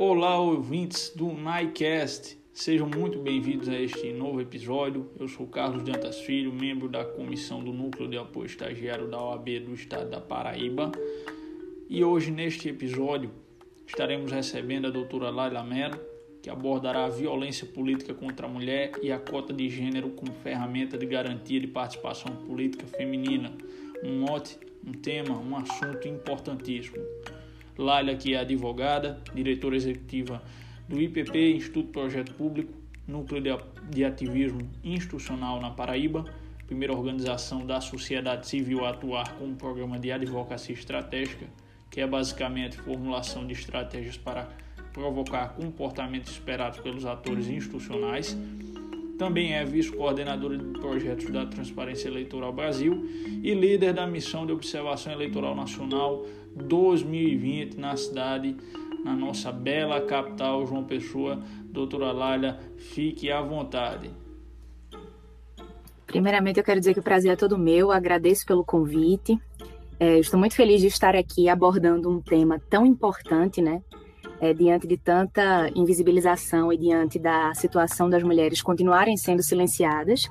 Olá, 0.00 0.38
ouvintes 0.38 1.12
do 1.12 1.26
NICAST. 1.26 2.38
Sejam 2.52 2.88
muito 2.88 3.18
bem-vindos 3.18 3.68
a 3.68 3.74
este 3.74 4.12
novo 4.12 4.40
episódio. 4.40 5.10
Eu 5.18 5.26
sou 5.26 5.44
Carlos 5.48 5.82
Dantas 5.82 6.20
Filho, 6.20 6.52
membro 6.52 6.88
da 6.88 7.04
comissão 7.04 7.64
do 7.64 7.72
Núcleo 7.72 8.08
de 8.08 8.16
Apoio 8.16 8.46
Estagiário 8.46 9.08
da 9.08 9.20
OAB 9.20 9.58
do 9.58 9.74
Estado 9.74 10.08
da 10.08 10.20
Paraíba. 10.20 10.92
E 11.88 12.04
hoje, 12.04 12.30
neste 12.30 12.68
episódio, 12.68 13.32
estaremos 13.88 14.30
recebendo 14.30 14.86
a 14.86 14.90
doutora 14.90 15.30
Laila 15.30 15.64
Mello, 15.64 15.98
que 16.40 16.48
abordará 16.48 17.06
a 17.06 17.10
violência 17.10 17.66
política 17.66 18.14
contra 18.14 18.46
a 18.46 18.48
mulher 18.48 18.92
e 19.02 19.10
a 19.10 19.18
cota 19.18 19.52
de 19.52 19.68
gênero 19.68 20.10
como 20.10 20.32
ferramenta 20.32 20.96
de 20.96 21.06
garantia 21.06 21.58
de 21.58 21.66
participação 21.66 22.36
política 22.46 22.86
feminina. 22.86 23.52
Um 24.04 24.20
mote, 24.20 24.60
um 24.86 24.92
tema, 24.92 25.36
um 25.36 25.56
assunto 25.56 26.06
importantíssimo. 26.06 27.04
Laila, 27.78 28.16
que 28.16 28.34
é 28.34 28.40
advogada, 28.40 29.20
diretora 29.32 29.76
executiva 29.76 30.42
do 30.88 31.00
IPP, 31.00 31.52
Instituto 31.52 31.90
Projeto 31.90 32.34
Público, 32.34 32.72
Núcleo 33.06 33.60
de 33.88 34.04
Ativismo 34.04 34.68
Institucional 34.82 35.60
na 35.60 35.70
Paraíba, 35.70 36.24
primeira 36.66 36.92
organização 36.92 37.64
da 37.64 37.80
sociedade 37.80 38.46
civil 38.46 38.84
a 38.84 38.90
atuar 38.90 39.32
com 39.36 39.44
um 39.44 39.54
programa 39.54 39.98
de 39.98 40.12
advocacia 40.12 40.74
estratégica, 40.74 41.46
que 41.90 42.00
é 42.00 42.06
basicamente 42.06 42.76
formulação 42.76 43.46
de 43.46 43.54
estratégias 43.54 44.18
para 44.18 44.48
provocar 44.92 45.54
comportamentos 45.54 46.32
esperados 46.32 46.80
pelos 46.80 47.06
atores 47.06 47.48
institucionais. 47.48 48.36
Também 49.16 49.54
é 49.54 49.64
vice-coordenadora 49.64 50.58
de 50.58 50.64
projetos 50.78 51.30
da 51.30 51.46
Transparência 51.46 52.08
Eleitoral 52.08 52.52
Brasil 52.52 53.08
e 53.42 53.54
líder 53.54 53.94
da 53.94 54.06
missão 54.06 54.44
de 54.44 54.52
observação 54.52 55.12
eleitoral 55.12 55.54
nacional 55.54 56.24
2020 56.54 57.76
na 57.76 57.96
cidade, 57.96 58.56
na 59.04 59.14
nossa 59.14 59.52
bela 59.52 60.00
capital, 60.00 60.66
João 60.66 60.84
Pessoa. 60.84 61.42
Doutora 61.64 62.12
Lália, 62.12 62.58
fique 62.76 63.30
à 63.30 63.40
vontade. 63.40 64.10
Primeiramente, 66.06 66.58
eu 66.58 66.64
quero 66.64 66.80
dizer 66.80 66.94
que 66.94 67.00
o 67.00 67.02
prazer 67.02 67.32
é 67.32 67.36
todo 67.36 67.58
meu, 67.58 67.92
agradeço 67.92 68.46
pelo 68.46 68.64
convite. 68.64 69.38
É, 70.00 70.18
estou 70.18 70.38
muito 70.38 70.54
feliz 70.54 70.80
de 70.80 70.86
estar 70.86 71.14
aqui 71.14 71.48
abordando 71.48 72.08
um 72.08 72.20
tema 72.20 72.60
tão 72.70 72.86
importante, 72.86 73.60
né? 73.60 73.82
É, 74.40 74.54
diante 74.54 74.86
de 74.86 74.96
tanta 74.96 75.68
invisibilização 75.74 76.72
e 76.72 76.78
diante 76.78 77.18
da 77.18 77.52
situação 77.54 78.08
das 78.08 78.22
mulheres 78.22 78.62
continuarem 78.62 79.16
sendo 79.16 79.42
silenciadas. 79.42 80.22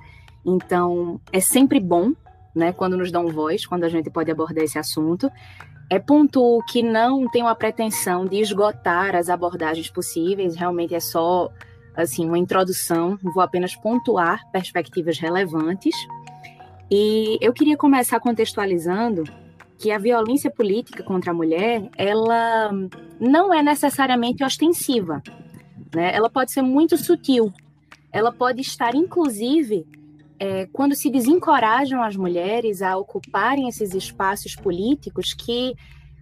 Então, 0.46 1.20
é 1.32 1.42
sempre 1.42 1.80
bom, 1.80 2.14
né, 2.56 2.72
quando 2.72 2.98
nos 2.98 3.12
dão 3.12 3.28
voz, 3.28 3.66
quando 3.66 3.84
a 3.84 3.90
gente 3.90 4.10
pode 4.10 4.32
abordar 4.32 4.64
esse 4.64 4.80
assunto. 4.80 5.30
É 5.90 6.00
ponto 6.00 6.62
que 6.70 6.84
não 6.84 7.30
tenho 7.30 7.48
a 7.48 7.56
pretensão 7.56 8.26
de 8.26 8.42
esgotar 8.42 9.16
as 9.16 9.30
abordagens 9.30 9.90
possíveis, 9.90 10.56
realmente 10.56 10.94
é 10.94 11.00
só 11.00 11.50
assim 11.96 12.28
uma 12.28 12.38
introdução, 12.38 13.18
vou 13.24 13.42
apenas 13.42 13.76
pontuar 13.76 14.42
perspectivas 14.52 15.18
relevantes. 15.18 15.96
E 16.92 17.38
eu 17.42 17.54
queria 17.54 17.78
começar 17.78 18.20
contextualizando 18.20 19.24
que 19.78 19.92
a 19.92 19.98
violência 19.98 20.52
política 20.52 21.04
contra 21.04 21.32
a 21.32 21.34
mulher, 21.34 21.90
ela 21.98 22.72
não 23.20 23.54
é 23.54 23.62
necessariamente 23.62 24.44
ostensiva, 24.44 25.22
né? 25.96 26.14
Ela 26.14 26.30
pode 26.30 26.52
ser 26.52 26.62
muito 26.62 26.98
sutil. 26.98 27.54
Ela 28.12 28.32
pode 28.32 28.62
estar 28.62 28.94
inclusive 28.96 29.86
é, 30.40 30.68
quando 30.68 30.96
se 30.96 31.10
desencorajam 31.10 32.02
as 32.02 32.16
mulheres 32.16 32.82
a 32.82 32.98
ocuparem 32.98 33.68
esses 33.68 33.94
espaços 33.94 34.56
políticos 34.56 35.34
que 35.34 35.76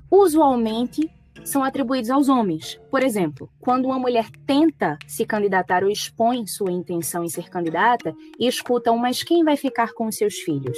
usualmente 0.09 1.09
são 1.43 1.63
atribuídos 1.63 2.09
aos 2.09 2.29
homens. 2.29 2.79
Por 2.89 3.03
exemplo, 3.03 3.49
quando 3.59 3.85
uma 3.85 3.99
mulher 3.99 4.29
tenta 4.45 4.97
se 5.05 5.25
candidatar 5.25 5.83
ou 5.83 5.89
expõe 5.89 6.47
sua 6.47 6.71
intenção 6.71 7.23
em 7.23 7.29
ser 7.29 7.49
candidata 7.49 8.15
e 8.39 8.47
escutam, 8.47 8.97
mas 8.97 9.21
quem 9.21 9.43
vai 9.43 9.57
ficar 9.57 9.93
com 9.93 10.07
os 10.07 10.15
seus 10.15 10.35
filhos? 10.35 10.77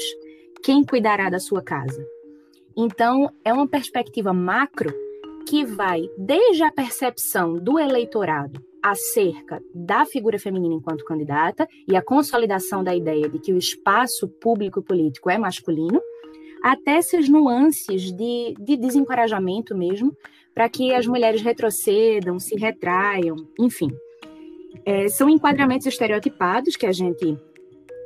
Quem 0.63 0.83
cuidará 0.83 1.29
da 1.29 1.39
sua 1.39 1.61
casa? 1.61 2.03
Então, 2.75 3.31
é 3.45 3.53
uma 3.53 3.67
perspectiva 3.67 4.33
macro 4.33 4.93
que 5.47 5.63
vai 5.63 6.01
desde 6.17 6.63
a 6.63 6.71
percepção 6.71 7.55
do 7.55 7.79
eleitorado 7.79 8.66
acerca 8.91 9.61
da 9.73 10.05
figura 10.05 10.39
feminina 10.39 10.75
enquanto 10.75 11.03
candidata 11.03 11.67
e 11.87 11.95
a 11.95 12.01
consolidação 12.01 12.83
da 12.83 12.95
ideia 12.95 13.27
de 13.27 13.37
que 13.39 13.51
o 13.51 13.57
espaço 13.57 14.27
público 14.27 14.81
político 14.81 15.29
é 15.29 15.37
masculino, 15.37 16.01
até 16.63 16.91
essas 16.91 17.27
nuances 17.27 18.11
de, 18.13 18.55
de 18.59 18.77
desencorajamento 18.77 19.75
mesmo, 19.75 20.15
para 20.53 20.69
que 20.69 20.93
as 20.93 21.05
mulheres 21.05 21.41
retrocedam, 21.41 22.39
se 22.39 22.55
retraiam, 22.55 23.35
enfim. 23.59 23.91
É, 24.85 25.07
são 25.09 25.29
enquadramentos 25.29 25.85
estereotipados 25.85 26.75
que 26.75 26.85
a 26.85 26.91
gente 26.91 27.37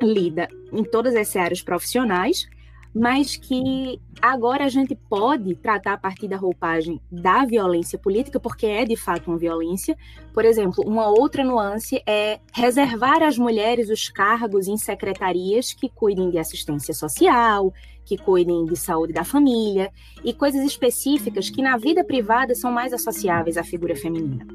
lida 0.02 0.48
em 0.74 0.84
todas 0.84 1.16
as 1.16 1.36
áreas 1.36 1.62
profissionais, 1.62 2.48
mas 2.94 3.38
que 3.38 4.00
agora 4.22 4.66
a 4.66 4.70
gente 4.70 4.96
pode 4.96 5.56
tratar 5.56 5.94
a 5.94 5.98
partir 5.98 6.28
da 6.28 6.36
roupagem 6.36 7.00
da 7.12 7.46
violência 7.46 7.98
política, 7.98 8.40
porque 8.40 8.66
é 8.66 8.86
de 8.86 8.96
fato 8.96 9.30
uma 9.30 9.38
violência. 9.38 9.98
Por 10.34 10.44
exemplo, 10.44 10.84
uma 10.86 11.08
outra 11.08 11.44
nuance 11.44 12.02
é 12.06 12.40
reservar 12.54 13.24
às 13.24 13.38
mulheres 13.38 13.90
os 13.90 14.10
cargos 14.10 14.68
em 14.68 14.78
secretarias 14.78 15.74
que 15.74 15.90
cuidem 15.90 16.30
de 16.30 16.38
assistência 16.38 16.94
social, 16.94 17.74
que 18.04 18.18
cuidem 18.18 18.66
de 18.66 18.76
saúde 18.76 19.14
da 19.14 19.24
família 19.24 19.92
e 20.24 20.34
coisas 20.34 20.64
específicas 20.66 21.50
que 21.50 21.62
na 21.62 21.78
vida 21.78 22.04
privada 22.04 22.54
são 22.54 22.72
mais 22.72 22.92
associáveis 22.92 23.58
à 23.58 23.64
figura 23.64 23.96
feminina. 23.96 24.46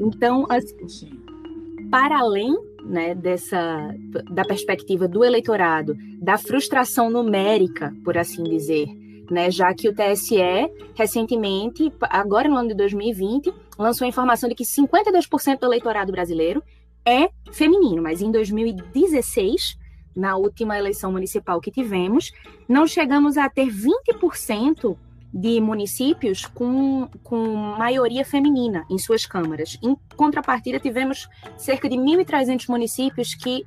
Então, 0.00 0.44
assim, 0.48 1.10
para 1.90 2.18
além 2.18 2.56
né, 2.84 3.14
dessa 3.14 3.94
da 4.30 4.44
perspectiva 4.44 5.08
do 5.08 5.24
eleitorado, 5.24 5.96
da 6.20 6.36
frustração 6.36 7.10
numérica, 7.10 7.92
por 8.04 8.16
assim 8.16 8.42
dizer, 8.44 8.86
né, 9.30 9.50
já 9.50 9.72
que 9.74 9.88
o 9.88 9.94
TSE 9.94 10.36
recentemente, 10.94 11.92
agora 12.02 12.48
no 12.48 12.56
ano 12.56 12.68
de 12.68 12.74
2020, 12.74 13.52
lançou 13.78 14.04
a 14.04 14.08
informação 14.08 14.48
de 14.48 14.54
que 14.54 14.64
52% 14.64 15.58
do 15.58 15.66
eleitorado 15.66 16.12
brasileiro 16.12 16.62
é 17.06 17.28
feminino, 17.52 18.02
mas 18.02 18.22
em 18.22 18.30
2016, 18.30 19.76
na 20.14 20.36
última 20.36 20.78
eleição 20.78 21.10
municipal 21.10 21.60
que 21.60 21.70
tivemos, 21.70 22.32
não 22.68 22.86
chegamos 22.86 23.36
a 23.36 23.48
ter 23.48 23.66
20% 23.66 24.96
de 25.34 25.60
municípios 25.60 26.46
com, 26.46 27.08
com 27.24 27.56
maioria 27.56 28.24
feminina 28.24 28.86
em 28.88 28.96
suas 28.96 29.26
câmaras. 29.26 29.76
Em 29.82 29.96
contrapartida, 30.16 30.78
tivemos 30.78 31.28
cerca 31.56 31.88
de 31.88 31.96
1.300 31.96 32.68
municípios 32.68 33.34
que 33.34 33.66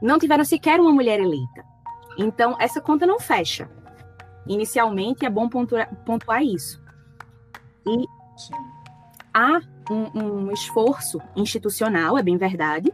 não 0.00 0.20
tiveram 0.20 0.44
sequer 0.44 0.78
uma 0.78 0.92
mulher 0.92 1.18
eleita. 1.18 1.64
Então, 2.16 2.56
essa 2.60 2.80
conta 2.80 3.06
não 3.06 3.18
fecha. 3.18 3.68
Inicialmente, 4.46 5.26
é 5.26 5.30
bom 5.30 5.48
pontuar, 5.48 5.92
pontuar 6.04 6.44
isso. 6.44 6.80
E 7.84 8.06
há 9.34 9.60
um, 9.90 10.20
um 10.20 10.52
esforço 10.52 11.20
institucional, 11.34 12.16
é 12.16 12.22
bem 12.22 12.36
verdade, 12.36 12.92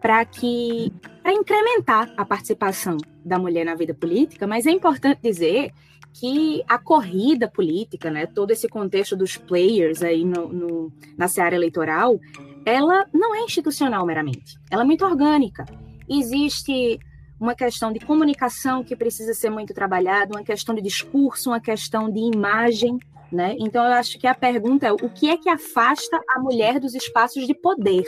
para 0.00 0.24
que 0.24 0.90
para 1.22 1.34
incrementar 1.34 2.10
a 2.16 2.24
participação 2.24 2.96
da 3.22 3.38
mulher 3.38 3.66
na 3.66 3.74
vida 3.74 3.92
política, 3.92 4.46
mas 4.46 4.64
é 4.64 4.70
importante 4.70 5.20
dizer 5.22 5.74
que 6.12 6.62
a 6.68 6.78
corrida 6.78 7.48
política, 7.48 8.10
né, 8.10 8.26
todo 8.26 8.50
esse 8.50 8.68
contexto 8.68 9.16
dos 9.16 9.36
players 9.36 10.02
aí 10.02 10.24
no, 10.24 10.48
no, 10.48 10.92
na 11.16 11.28
seara 11.28 11.54
eleitoral, 11.54 12.18
ela 12.64 13.06
não 13.12 13.34
é 13.34 13.42
institucional 13.42 14.04
meramente, 14.04 14.58
ela 14.70 14.82
é 14.82 14.84
muito 14.84 15.04
orgânica. 15.04 15.64
Existe 16.08 16.98
uma 17.40 17.54
questão 17.54 17.90
de 17.92 18.00
comunicação 18.00 18.84
que 18.84 18.94
precisa 18.94 19.32
ser 19.32 19.48
muito 19.48 19.72
trabalhada, 19.72 20.36
uma 20.36 20.44
questão 20.44 20.74
de 20.74 20.82
discurso, 20.82 21.50
uma 21.50 21.60
questão 21.60 22.10
de 22.10 22.20
imagem, 22.20 22.98
né? 23.32 23.56
Então 23.58 23.84
eu 23.84 23.92
acho 23.92 24.18
que 24.18 24.26
a 24.26 24.34
pergunta 24.34 24.86
é 24.86 24.92
o 24.92 25.08
que 25.08 25.30
é 25.30 25.36
que 25.38 25.48
afasta 25.48 26.20
a 26.28 26.40
mulher 26.40 26.78
dos 26.78 26.94
espaços 26.94 27.46
de 27.46 27.54
poder? 27.54 28.04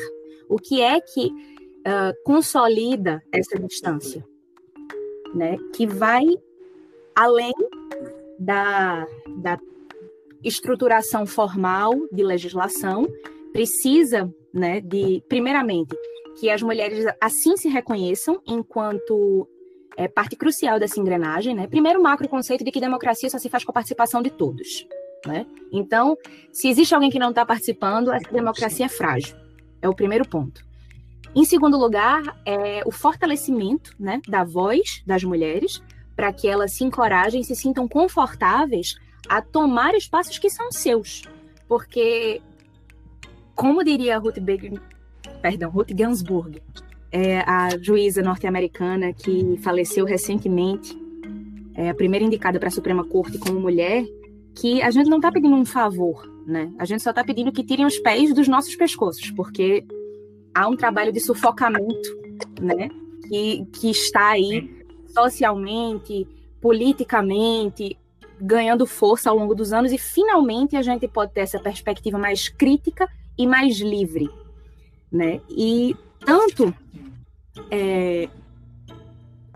O 0.51 0.57
que 0.57 0.83
é 0.83 1.01
que 1.01 1.29
uh, 1.29 2.13
consolida 2.25 3.23
essa 3.33 3.59
distância, 3.59 4.23
né? 5.35 5.57
Que 5.75 5.87
vai 5.87 6.27
além 7.15 7.53
da, 8.39 9.07
da 9.39 9.59
estruturação 10.43 11.27
formal 11.27 11.95
de 12.11 12.23
legislação, 12.23 13.07
precisa, 13.53 14.33
né, 14.53 14.81
de, 14.81 15.23
primeiramente, 15.29 15.97
que 16.39 16.51
as 16.51 16.63
mulheres 16.63 17.05
assim 17.21 17.57
se 17.57 17.69
reconheçam 17.69 18.41
enquanto 18.47 19.49
é, 19.97 20.09
parte 20.09 20.37
crucial 20.37 20.79
dessa 20.79 20.99
engrenagem, 20.99 21.55
né? 21.55 21.67
Primeiro, 21.67 22.01
o 22.01 22.03
macro 22.03 22.29
conceito 22.29 22.65
de 22.65 22.71
que 22.71 22.81
democracia 22.81 23.29
só 23.29 23.39
se 23.39 23.49
faz 23.49 23.65
com 23.65 23.71
a 23.71 23.75
participação 23.75 24.23
de 24.23 24.31
todos, 24.31 24.87
né? 25.27 25.47
Então, 25.71 26.17
se 26.51 26.69
existe 26.69 26.95
alguém 26.95 27.11
que 27.11 27.19
não 27.19 27.31
está 27.31 27.45
participando, 27.45 28.13
essa 28.13 28.31
democracia 28.33 28.87
é 28.87 28.89
frágil. 28.89 29.37
É 29.81 29.89
o 29.89 29.95
primeiro 29.95 30.27
ponto. 30.27 30.65
Em 31.35 31.45
segundo 31.45 31.79
lugar, 31.79 32.23
é 32.45 32.83
o 32.85 32.91
fortalecimento 32.91 33.95
né, 33.99 34.21
da 34.29 34.45
voz 34.45 35.03
das 35.07 35.25
mulheres, 35.25 35.83
para 36.15 36.33
que 36.33 36.49
elas 36.49 36.73
se 36.73 36.85
encorajem, 36.85 37.43
se 37.43 37.55
sintam 37.55 37.89
confortáveis 37.89 38.97
a 39.29 39.41
tomar 39.41 39.95
espaços 39.95 40.39
que 40.39 40.51
são 40.51 40.71
seus. 40.71 41.23
Porque 41.69 42.41
como 43.55 43.85
diria 43.85 44.19
Ruth 44.19 44.39
Baker, 44.41 44.81
perdão, 45.41 45.71
Ruth 45.71 45.91
Ginsburg, 45.97 46.63
é 47.11 47.41
a 47.41 47.69
juíza 47.81 48.23
norte-americana 48.23 49.13
que 49.13 49.59
faleceu 49.63 50.05
recentemente, 50.05 50.97
é 51.75 51.91
a 51.91 51.95
primeira 51.95 52.25
indicada 52.25 52.59
para 52.59 52.69
a 52.69 52.73
Suprema 52.73 53.05
Corte 53.05 53.39
como 53.39 53.61
mulher, 53.61 54.05
que 54.55 54.83
a 54.83 54.91
gente 54.91 55.09
não 55.09 55.19
está 55.19 55.31
pedindo 55.31 55.55
um 55.55 55.65
favor, 55.65 56.27
né? 56.47 56.73
A 56.79 56.85
gente 56.85 57.03
só 57.03 57.11
está 57.11 57.23
pedindo 57.23 57.53
que 57.53 57.65
tirem 57.65 57.87
os 57.87 57.99
pés 57.99 58.35
dos 58.35 58.49
nossos 58.49 58.75
pescoços, 58.77 59.31
porque 59.31 59.85
há 60.55 60.69
um 60.69 60.77
trabalho 60.77 61.13
de 61.13 61.21
sufocamento, 61.21 62.09
né? 62.61 62.89
Que, 63.29 63.65
que 63.73 63.91
está 63.91 64.31
aí 64.31 64.82
socialmente, 65.13 66.27
politicamente, 66.61 67.99
ganhando 68.41 68.87
força 68.87 69.31
ao 69.31 69.37
longo 69.37 69.55
dos 69.55 69.73
anos 69.73 69.93
e 69.93 69.99
finalmente 69.99 70.77
a 70.77 70.83
gente 70.83 71.07
pode 71.07 71.33
ter 71.33 71.41
essa 71.41 71.61
perspectiva 71.61 72.19
mais 72.19 72.49
crítica 72.49 73.09
e 73.39 73.47
mais 73.47 73.79
livre, 73.79 74.29
né? 75.11 75.41
E 75.49 75.97
tanto 76.25 76.75
é, 77.71 78.29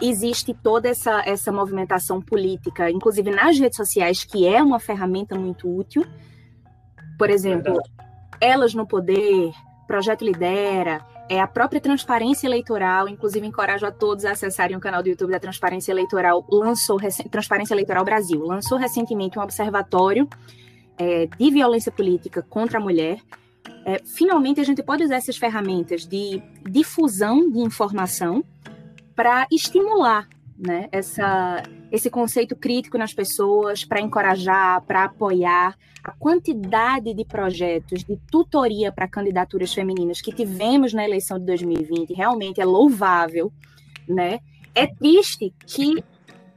existe 0.01 0.55
toda 0.55 0.89
essa, 0.89 1.23
essa 1.27 1.51
movimentação 1.51 2.21
política, 2.21 2.91
inclusive 2.91 3.31
nas 3.31 3.59
redes 3.59 3.77
sociais, 3.77 4.25
que 4.25 4.47
é 4.47 4.63
uma 4.63 4.79
ferramenta 4.79 5.39
muito 5.39 5.69
útil. 5.69 6.05
Por 7.19 7.31
exemplo. 7.31 7.81
Elas 8.39 8.75
no 8.75 8.87
Poder, 8.87 9.51
Projeto 9.87 10.23
Lidera, 10.23 11.03
é 11.29 11.41
a 11.41 11.47
própria 11.47 11.81
Transparência 11.81 12.47
Eleitoral, 12.47 13.09
inclusive 13.09 13.47
encorajo 13.47 13.85
a 13.87 13.91
todos 13.91 14.25
a 14.25 14.33
acessarem 14.33 14.77
o 14.77 14.81
canal 14.81 15.03
do 15.03 15.09
YouTube 15.09 15.31
da 15.31 15.41
Transparência 15.41 15.91
Eleitoral, 15.93 16.47
lançou 16.51 16.99
Transparência 17.31 17.75
Eleitoral 17.75 18.05
Brasil, 18.05 18.41
lançou 18.43 18.79
recentemente 18.79 19.39
um 19.39 19.43
observatório 19.43 20.29
é, 20.97 21.27
de 21.27 21.51
violência 21.51 21.91
política 21.91 22.43
contra 22.43 22.79
a 22.79 22.81
mulher, 22.81 23.19
é, 23.85 24.01
finalmente 24.05 24.61
a 24.61 24.65
gente 24.65 24.83
pode 24.83 25.05
usar 25.05 25.17
essas 25.17 25.37
ferramentas 25.37 26.07
de 26.07 26.43
difusão 26.69 27.51
de 27.51 27.59
informação 27.59 28.45
para 29.15 29.47
estimular 29.51 30.29
né, 30.59 30.89
essa, 30.91 31.63
esse 31.93 32.09
conceito 32.09 32.57
crítico 32.57 32.97
nas 32.97 33.13
pessoas, 33.13 33.85
para 33.85 34.01
encorajar, 34.01 34.81
para 34.83 35.05
apoiar. 35.05 35.77
A 36.03 36.13
quantidade 36.13 37.13
de 37.13 37.25
projetos 37.25 38.05
de 38.05 38.17
tutoria 38.31 38.93
para 38.93 39.09
candidaturas 39.09 39.75
femininas 39.75 40.21
que 40.21 40.33
tivemos 40.33 40.93
na 40.93 41.05
eleição 41.05 41.39
de 41.39 41.45
2020 41.47 42.15
realmente 42.15 42.61
é 42.61 42.65
louvável. 42.65 43.53
Né? 44.09 44.41
É 44.75 44.87
triste 44.87 45.53
que 45.67 46.03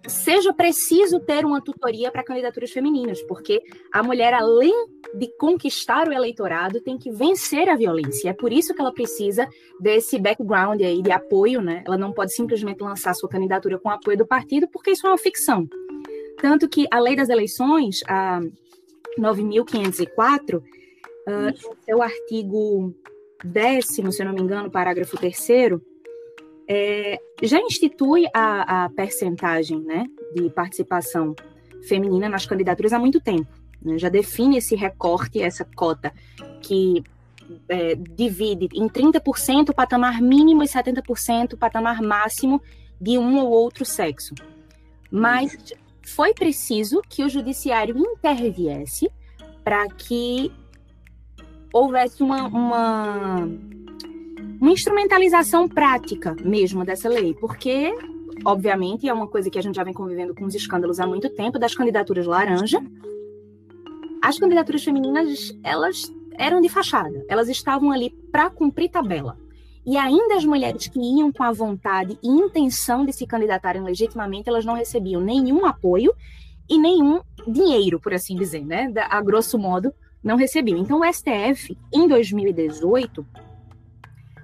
seja 0.07 0.53
preciso 0.53 1.19
ter 1.19 1.45
uma 1.45 1.61
tutoria 1.61 2.11
para 2.11 2.23
candidaturas 2.23 2.71
femininas, 2.71 3.21
porque 3.23 3.61
a 3.91 4.01
mulher, 4.01 4.33
além 4.33 4.73
de 5.13 5.27
conquistar 5.37 6.07
o 6.07 6.13
eleitorado, 6.13 6.81
tem 6.81 6.97
que 6.97 7.11
vencer 7.11 7.67
a 7.69 7.75
violência. 7.75 8.29
É 8.29 8.33
por 8.33 8.51
isso 8.51 8.73
que 8.73 8.81
ela 8.81 8.93
precisa 8.93 9.47
desse 9.79 10.17
background 10.17 10.81
aí 10.81 11.01
de 11.01 11.11
apoio, 11.11 11.61
né? 11.61 11.83
Ela 11.85 11.97
não 11.97 12.13
pode 12.13 12.33
simplesmente 12.33 12.81
lançar 12.81 13.13
sua 13.13 13.29
candidatura 13.29 13.77
com 13.77 13.89
apoio 13.89 14.17
do 14.17 14.25
partido, 14.25 14.67
porque 14.67 14.91
isso 14.91 15.05
é 15.05 15.09
uma 15.09 15.17
ficção. 15.17 15.67
Tanto 16.41 16.69
que 16.69 16.85
a 16.89 16.99
lei 16.99 17.15
das 17.15 17.29
eleições, 17.29 18.01
a 18.07 18.39
9.504, 19.19 20.57
uh, 20.57 21.75
seu 21.83 22.01
artigo 22.01 22.95
décimo, 23.43 24.11
se 24.11 24.21
eu 24.21 24.27
não 24.27 24.33
me 24.33 24.41
engano, 24.41 24.71
parágrafo 24.71 25.17
terceiro, 25.17 25.81
é, 26.71 27.19
já 27.41 27.59
institui 27.59 28.27
a, 28.31 28.85
a 28.85 28.89
percentagem 28.91 29.81
né, 29.81 30.05
de 30.35 30.51
participação 30.51 31.35
feminina 31.87 32.29
nas 32.29 32.45
candidaturas 32.45 32.93
há 32.93 32.99
muito 32.99 33.19
tempo. 33.19 33.49
Né? 33.81 33.97
Já 33.97 34.07
define 34.07 34.57
esse 34.57 34.75
recorte, 34.75 35.41
essa 35.41 35.65
cota, 35.65 36.13
que 36.61 37.03
é, 37.67 37.95
divide 37.95 38.69
em 38.75 38.87
30% 38.87 39.69
o 39.69 39.73
patamar 39.73 40.21
mínimo 40.21 40.61
e 40.61 40.67
70% 40.67 41.53
o 41.53 41.57
patamar 41.57 42.03
máximo 42.03 42.61
de 43.01 43.17
um 43.17 43.39
ou 43.39 43.49
outro 43.49 43.83
sexo. 43.83 44.35
Mas 45.09 45.57
foi 46.05 46.35
preciso 46.35 47.01
que 47.09 47.23
o 47.23 47.29
judiciário 47.29 47.97
interviesse 47.97 49.09
para 49.63 49.87
que 49.87 50.51
houvesse 51.73 52.21
uma, 52.21 52.47
uma 52.47 53.49
uma 54.59 54.71
instrumentalização 54.71 55.67
prática 55.67 56.35
mesmo 56.43 56.83
dessa 56.83 57.07
lei, 57.07 57.33
porque, 57.33 57.93
obviamente, 58.45 59.07
é 59.07 59.13
uma 59.13 59.27
coisa 59.27 59.49
que 59.49 59.57
a 59.57 59.61
gente 59.61 59.75
já 59.75 59.83
vem 59.83 59.93
convivendo 59.93 60.35
com 60.35 60.45
os 60.45 60.53
escândalos 60.53 60.99
há 60.99 61.07
muito 61.07 61.29
tempo 61.29 61.57
das 61.57 61.73
candidaturas 61.73 62.25
laranja. 62.25 62.83
As 64.21 64.37
candidaturas 64.37 64.83
femininas, 64.83 65.57
elas 65.63 66.11
eram 66.37 66.59
de 66.59 66.67
fachada, 66.67 67.23
elas 67.29 67.47
estavam 67.47 67.91
ali 67.91 68.09
para 68.31 68.49
cumprir 68.49 68.89
tabela. 68.89 69.37
E 69.85 69.97
ainda 69.97 70.35
as 70.35 70.45
mulheres 70.45 70.87
que 70.87 70.99
iam 70.99 71.31
com 71.31 71.43
a 71.43 71.51
vontade 71.51 72.19
e 72.21 72.27
intenção 72.27 73.05
de 73.05 73.13
se 73.13 73.25
candidatarem 73.25 73.81
legitimamente, 73.81 74.49
elas 74.49 74.65
não 74.65 74.73
recebiam 74.73 75.21
nenhum 75.21 75.65
apoio 75.65 76.13
e 76.69 76.77
nenhum 76.77 77.21
dinheiro, 77.47 77.99
por 77.99 78.13
assim 78.13 78.35
dizer, 78.35 78.65
né? 78.65 78.91
A 79.09 79.21
grosso 79.21 79.57
modo, 79.57 79.93
não 80.21 80.35
recebiam. 80.35 80.77
Então, 80.77 80.99
o 80.99 81.13
STF, 81.13 81.77
em 81.93 82.07
2018, 82.07 83.25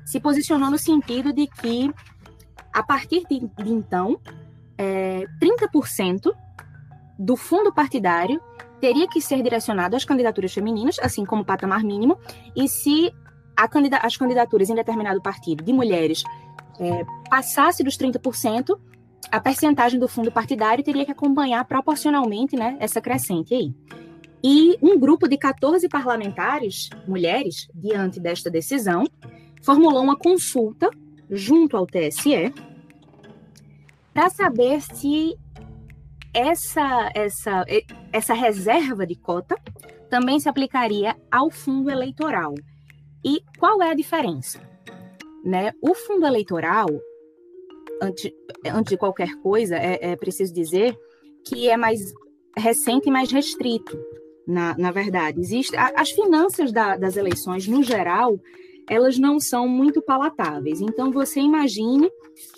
se 0.06 0.20
posicionou 0.20 0.70
no 0.70 0.78
sentido 0.78 1.34
de 1.34 1.48
que, 1.48 1.92
a 2.72 2.84
partir 2.84 3.24
de, 3.30 3.40
de 3.40 3.72
então, 3.72 4.20
é, 4.78 5.26
30% 5.42 6.32
do 7.18 7.36
fundo 7.36 7.74
partidário 7.74 8.40
teria 8.80 9.08
que 9.08 9.22
ser 9.22 9.42
direcionado 9.42 9.96
às 9.96 10.06
candidaturas 10.06 10.54
femininas, 10.54 11.00
assim 11.00 11.26
como 11.26 11.44
patamar 11.44 11.84
mínimo, 11.84 12.20
e 12.56 12.70
se 12.70 13.12
candida 13.70 13.98
as 13.98 14.16
candidaturas 14.18 14.70
em 14.70 14.76
determinado 14.76 15.22
partido 15.22 15.64
de 15.64 15.72
mulheres 15.72 16.24
é, 16.80 17.06
passasse 17.30 17.84
dos 17.84 17.98
30%, 17.98 18.78
a 19.32 19.40
percentagem 19.40 20.00
do 20.00 20.08
fundo 20.08 20.32
partidário 20.32 20.84
teria 20.84 21.06
que 21.06 21.12
acompanhar 21.12 21.64
proporcionalmente 21.66 22.56
né, 22.56 22.78
essa 22.80 23.02
crescente 23.02 23.54
aí. 23.54 23.74
E 24.44 24.78
um 24.82 25.00
grupo 25.00 25.28
de 25.28 25.38
14 25.38 25.88
parlamentares, 25.90 26.90
mulheres, 27.08 27.68
diante 27.74 28.20
desta 28.20 28.50
decisão, 28.50 29.06
formulou 29.66 30.04
uma 30.04 30.18
consulta 30.18 30.90
junto 31.30 31.76
ao 31.76 31.88
TSE 31.88 32.54
para 34.14 34.30
saber 34.30 34.80
se 34.82 35.36
essa, 36.34 37.12
essa, 37.16 37.66
essa 38.14 38.34
reserva 38.34 39.08
de 39.08 39.16
cota 39.16 39.56
também 40.10 40.40
se 40.40 40.48
aplicaria 40.48 41.16
ao 41.32 41.50
fundo 41.50 41.90
eleitoral. 41.90 42.54
E 43.24 43.42
qual 43.58 43.82
é 43.82 43.90
a 43.90 43.96
diferença? 43.96 44.62
Né? 45.44 45.72
O 45.82 45.96
fundo 45.96 46.28
eleitoral, 46.28 46.88
antes, 48.02 48.32
antes 48.68 48.92
de 48.92 48.98
qualquer 48.98 49.34
coisa, 49.42 49.76
é, 49.76 50.12
é 50.12 50.16
preciso 50.16 50.54
dizer 50.54 50.96
que 51.44 51.68
é 51.70 51.76
mais 51.76 52.00
recente 52.56 53.10
e 53.10 53.12
mais 53.12 53.32
restrito, 53.32 53.98
na, 54.48 54.78
na 54.78 54.92
verdade. 54.92 55.40
Existe, 55.40 55.76
as 55.76 56.12
finanças 56.12 56.72
da, 56.72 56.96
das 56.96 57.18
eleições, 57.18 57.68
no 57.68 57.82
geral, 57.82 58.40
elas 58.90 59.18
não 59.18 59.40
são 59.40 59.68
muito 59.68 60.02
palatáveis. 60.02 60.82
Então, 60.82 61.12
você 61.12 61.40
imagine 61.40 62.10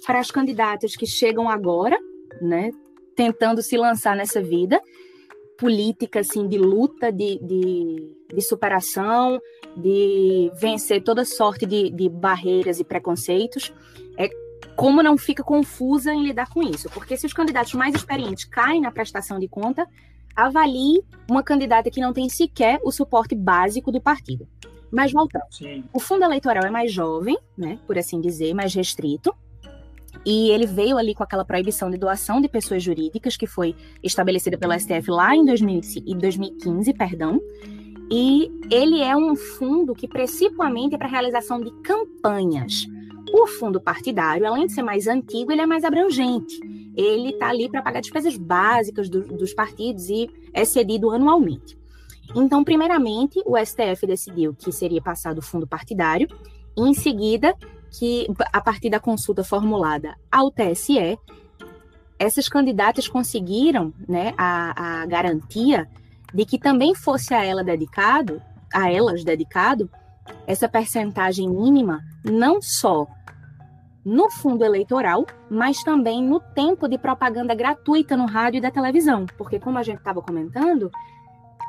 para 0.05 0.19
as 0.19 0.31
candidatas 0.31 0.95
que 0.95 1.05
chegam 1.05 1.49
agora, 1.49 1.97
né, 2.41 2.71
tentando 3.15 3.61
se 3.61 3.77
lançar 3.77 4.15
nessa 4.15 4.41
vida 4.41 4.81
política, 5.57 6.19
assim, 6.19 6.47
de 6.47 6.57
luta, 6.57 7.11
de, 7.11 7.39
de, 7.39 8.15
de 8.33 8.41
superação, 8.41 9.39
de 9.75 10.51
vencer 10.55 11.03
toda 11.03 11.25
sorte 11.25 11.65
de, 11.65 11.89
de 11.89 12.07
barreiras 12.07 12.79
e 12.79 12.83
preconceitos, 12.83 13.73
é 14.17 14.29
como 14.75 15.01
não 15.01 15.17
fica 15.17 15.43
confusa 15.43 16.13
em 16.13 16.23
lidar 16.23 16.49
com 16.49 16.61
isso. 16.61 16.89
Porque 16.91 17.17
se 17.17 17.25
os 17.25 17.33
candidatos 17.33 17.73
mais 17.73 17.95
experientes 17.95 18.45
caem 18.45 18.81
na 18.81 18.91
prestação 18.91 19.39
de 19.39 19.47
conta, 19.47 19.87
avalie 20.35 21.01
uma 21.29 21.41
candidata 21.41 21.89
que 21.89 21.99
não 21.99 22.13
tem 22.13 22.29
sequer 22.29 22.79
o 22.83 22.91
suporte 22.91 23.33
básico 23.33 23.91
do 23.91 23.99
partido. 23.99 24.47
Mas 24.91 25.11
voltando, 25.11 25.43
Sim. 25.51 25.83
o 25.93 25.99
fundo 25.99 26.23
eleitoral 26.23 26.63
é 26.63 26.69
mais 26.69 26.91
jovem, 26.91 27.37
né, 27.57 27.77
por 27.85 27.97
assim 27.97 28.21
dizer, 28.21 28.53
mais 28.53 28.73
restrito. 28.73 29.33
E 30.25 30.49
ele 30.49 30.65
veio 30.65 30.97
ali 30.97 31.13
com 31.13 31.23
aquela 31.23 31.45
proibição 31.45 31.89
de 31.89 31.97
doação 31.97 32.41
de 32.41 32.49
pessoas 32.49 32.81
jurídicas 32.81 33.37
que 33.37 33.45
foi 33.45 33.75
estabelecida 34.03 34.57
pelo 34.57 34.77
STF 34.77 35.09
lá 35.09 35.35
em 35.35 35.45
2015, 35.45 36.93
perdão. 36.93 37.39
E 38.09 38.49
ele 38.71 39.01
é 39.01 39.15
um 39.15 39.35
fundo 39.35 39.93
que 39.93 40.07
principalmente 40.07 40.95
é 40.95 40.97
para 40.97 41.07
realização 41.07 41.61
de 41.61 41.71
campanhas. 41.81 42.85
O 43.33 43.45
fundo 43.45 43.81
partidário, 43.81 44.47
além 44.47 44.67
de 44.67 44.73
ser 44.73 44.81
mais 44.81 45.07
antigo, 45.07 45.51
ele 45.51 45.61
é 45.61 45.65
mais 45.65 45.83
abrangente. 45.83 46.59
Ele 46.95 47.29
está 47.29 47.49
ali 47.49 47.69
para 47.69 47.81
pagar 47.81 47.99
despesas 47.99 48.37
básicas 48.37 49.09
do, 49.09 49.21
dos 49.21 49.53
partidos 49.53 50.09
e 50.09 50.29
é 50.53 50.63
cedido 50.63 51.11
anualmente. 51.11 51.76
Então, 52.35 52.63
primeiramente, 52.63 53.41
o 53.45 53.57
STF 53.57 54.05
decidiu 54.05 54.53
que 54.53 54.71
seria 54.71 55.01
passado 55.01 55.39
o 55.39 55.41
fundo 55.41 55.67
partidário, 55.67 56.27
e 56.75 56.81
em 56.81 56.93
seguida, 56.93 57.55
que 57.91 58.27
a 58.51 58.61
partir 58.61 58.89
da 58.89 58.99
consulta 58.99 59.43
formulada 59.43 60.15
ao 60.31 60.51
TSE, 60.51 61.17
essas 62.19 62.47
candidatas 62.47 63.07
conseguiram 63.07 63.93
né, 64.07 64.33
a, 64.37 65.01
a 65.01 65.05
garantia 65.05 65.87
de 66.33 66.45
que 66.45 66.59
também 66.59 66.93
fosse 66.93 67.33
a 67.33 67.43
ela 67.43 67.63
dedicado, 67.63 68.41
a 68.73 68.91
elas 68.91 69.23
dedicado, 69.23 69.89
essa 70.45 70.67
percentagem 70.67 71.49
mínima 71.49 72.01
não 72.23 72.61
só 72.61 73.07
no 74.03 74.29
fundo 74.29 74.63
eleitoral, 74.63 75.25
mas 75.49 75.83
também 75.83 76.23
no 76.23 76.39
tempo 76.39 76.87
de 76.87 76.97
propaganda 76.97 77.53
gratuita 77.53 78.15
no 78.15 78.25
rádio 78.25 78.59
e 78.59 78.61
da 78.61 78.71
televisão, 78.71 79.25
porque 79.37 79.59
como 79.59 79.77
a 79.77 79.83
gente 79.83 79.97
estava 79.97 80.21
comentando, 80.21 80.89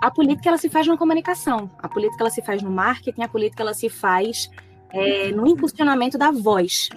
a 0.00 0.10
política 0.10 0.48
ela 0.48 0.58
se 0.58 0.68
faz 0.68 0.86
na 0.86 0.96
comunicação, 0.96 1.70
a 1.78 1.88
política 1.88 2.22
ela 2.22 2.30
se 2.30 2.42
faz 2.42 2.62
no 2.62 2.70
marketing, 2.70 3.22
a 3.22 3.28
política 3.28 3.62
ela 3.62 3.74
se 3.74 3.88
faz 3.88 4.50
é, 4.90 5.30
no 5.32 5.46
impulsionamento 5.46 6.16
da 6.16 6.30
voz. 6.30 6.88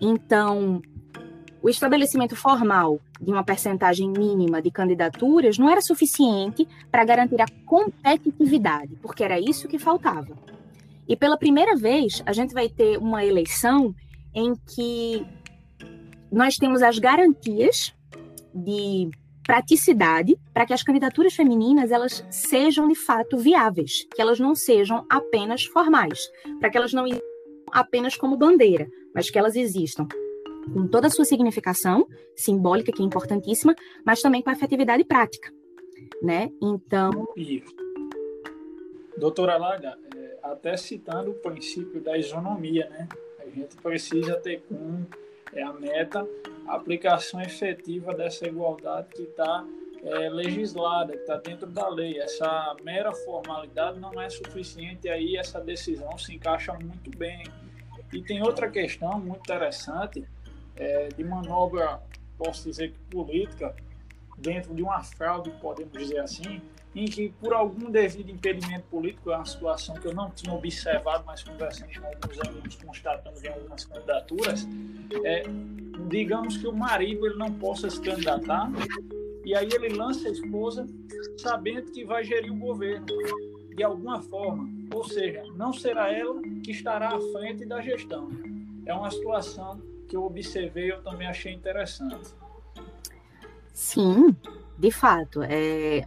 Então, 0.00 0.80
o 1.62 1.68
estabelecimento 1.68 2.34
formal 2.34 3.00
de 3.20 3.30
uma 3.30 3.44
percentagem 3.44 4.10
mínima 4.10 4.60
de 4.60 4.70
candidaturas 4.70 5.58
não 5.58 5.70
era 5.70 5.80
suficiente 5.80 6.66
para 6.90 7.04
garantir 7.04 7.40
a 7.40 7.46
competitividade, 7.64 8.96
porque 9.00 9.22
era 9.22 9.38
isso 9.38 9.68
que 9.68 9.78
faltava. 9.78 10.36
E 11.08 11.16
pela 11.16 11.38
primeira 11.38 11.76
vez, 11.76 12.22
a 12.26 12.32
gente 12.32 12.52
vai 12.52 12.68
ter 12.68 12.98
uma 12.98 13.24
eleição 13.24 13.94
em 14.34 14.54
que 14.54 15.24
nós 16.30 16.56
temos 16.56 16.82
as 16.82 16.98
garantias 16.98 17.94
de 18.54 19.10
praticidade 19.44 20.36
para 20.52 20.66
que 20.66 20.72
as 20.72 20.82
candidaturas 20.82 21.34
femininas 21.34 21.90
elas 21.90 22.24
sejam 22.30 22.88
de 22.88 22.94
fato 22.94 23.36
viáveis, 23.38 24.06
que 24.14 24.20
elas 24.20 24.38
não 24.38 24.54
sejam 24.54 25.04
apenas 25.10 25.64
formais, 25.64 26.30
para 26.60 26.70
que 26.70 26.76
elas 26.76 26.92
não 26.92 27.04
apenas 27.72 28.16
como 28.16 28.36
bandeira, 28.36 28.88
mas 29.14 29.30
que 29.30 29.38
elas 29.38 29.56
existam 29.56 30.06
com 30.72 30.86
toda 30.86 31.08
a 31.08 31.10
sua 31.10 31.24
significação 31.24 32.06
simbólica, 32.36 32.92
que 32.92 33.02
é 33.02 33.04
importantíssima, 33.04 33.74
mas 34.04 34.20
também 34.20 34.42
com 34.42 34.50
a 34.50 34.52
efetividade 34.52 35.04
prática, 35.04 35.52
né? 36.22 36.50
Então... 36.62 37.28
Isso. 37.36 37.74
Doutora 39.16 39.56
Laga, 39.56 39.98
é, 40.16 40.38
até 40.42 40.76
citando 40.76 41.30
o 41.30 41.34
princípio 41.34 42.00
da 42.00 42.16
isonomia, 42.16 42.88
né? 42.88 43.08
A 43.40 43.48
gente 43.48 43.76
precisa 43.76 44.36
ter 44.36 44.62
como 44.68 45.06
é 45.54 45.62
a 45.62 45.72
meta 45.72 46.26
a 46.66 46.76
aplicação 46.76 47.40
efetiva 47.40 48.14
dessa 48.14 48.46
igualdade 48.46 49.08
que 49.08 49.22
está 49.22 49.64
é, 50.02 50.28
legislada, 50.28 51.12
que 51.12 51.20
está 51.20 51.36
dentro 51.36 51.66
da 51.66 51.88
lei. 51.88 52.18
Essa 52.18 52.76
mera 52.82 53.12
formalidade 53.12 53.98
não 53.98 54.20
é 54.20 54.28
suficiente, 54.28 55.08
aí 55.08 55.36
essa 55.36 55.60
decisão 55.60 56.16
se 56.18 56.34
encaixa 56.34 56.72
muito 56.72 57.10
bem. 57.16 57.44
E 58.12 58.22
tem 58.22 58.42
outra 58.42 58.70
questão 58.70 59.18
muito 59.18 59.40
interessante, 59.40 60.24
é, 60.76 61.08
de 61.08 61.24
manobra, 61.24 62.00
posso 62.36 62.68
dizer 62.68 62.92
que 62.92 62.98
política, 63.10 63.74
dentro 64.38 64.74
de 64.74 64.82
uma 64.82 65.02
fraude, 65.02 65.50
podemos 65.60 65.92
dizer 65.92 66.18
assim, 66.18 66.60
em 66.94 67.06
que 67.06 67.30
por 67.40 67.52
algum 67.54 67.90
devido 67.90 68.30
impedimento 68.30 68.84
político, 68.90 69.30
é 69.30 69.36
uma 69.36 69.44
situação 69.44 69.94
que 69.96 70.06
eu 70.06 70.14
não 70.14 70.30
tinha 70.30 70.52
observado, 70.52 71.24
mas 71.26 71.42
conversando 71.42 71.88
com 71.98 72.06
alguns 72.06 72.40
alunos, 72.46 72.74
constatando 72.76 73.44
em 73.44 73.48
algumas 73.48 73.84
candidaturas, 73.84 74.68
é, 75.24 75.42
digamos 76.08 76.58
que 76.58 76.66
o 76.66 76.72
marido 76.72 77.26
ele 77.26 77.36
não 77.36 77.52
possa 77.52 77.88
se 77.88 78.00
candidatar, 78.00 78.70
e 79.44 79.54
aí 79.54 79.68
ele 79.72 79.88
lança 79.88 80.28
a 80.28 80.32
esposa 80.32 80.86
sabendo 81.38 81.90
que 81.90 82.04
vai 82.04 82.24
gerir 82.24 82.52
o 82.52 82.56
governo, 82.56 83.06
de 83.74 83.82
alguma 83.82 84.20
forma, 84.22 84.68
ou 84.94 85.02
seja, 85.04 85.42
não 85.56 85.72
será 85.72 86.12
ela 86.12 86.40
que 86.62 86.70
estará 86.70 87.08
à 87.08 87.20
frente 87.32 87.64
da 87.64 87.80
gestão. 87.80 88.30
É 88.84 88.92
uma 88.92 89.10
situação 89.10 89.80
que 90.06 90.14
eu 90.14 90.24
observei 90.24 90.92
eu 90.92 91.02
também 91.02 91.26
achei 91.26 91.54
interessante. 91.54 92.34
Sim, 93.72 94.36
de 94.78 94.90
fato. 94.90 95.42
É 95.42 96.02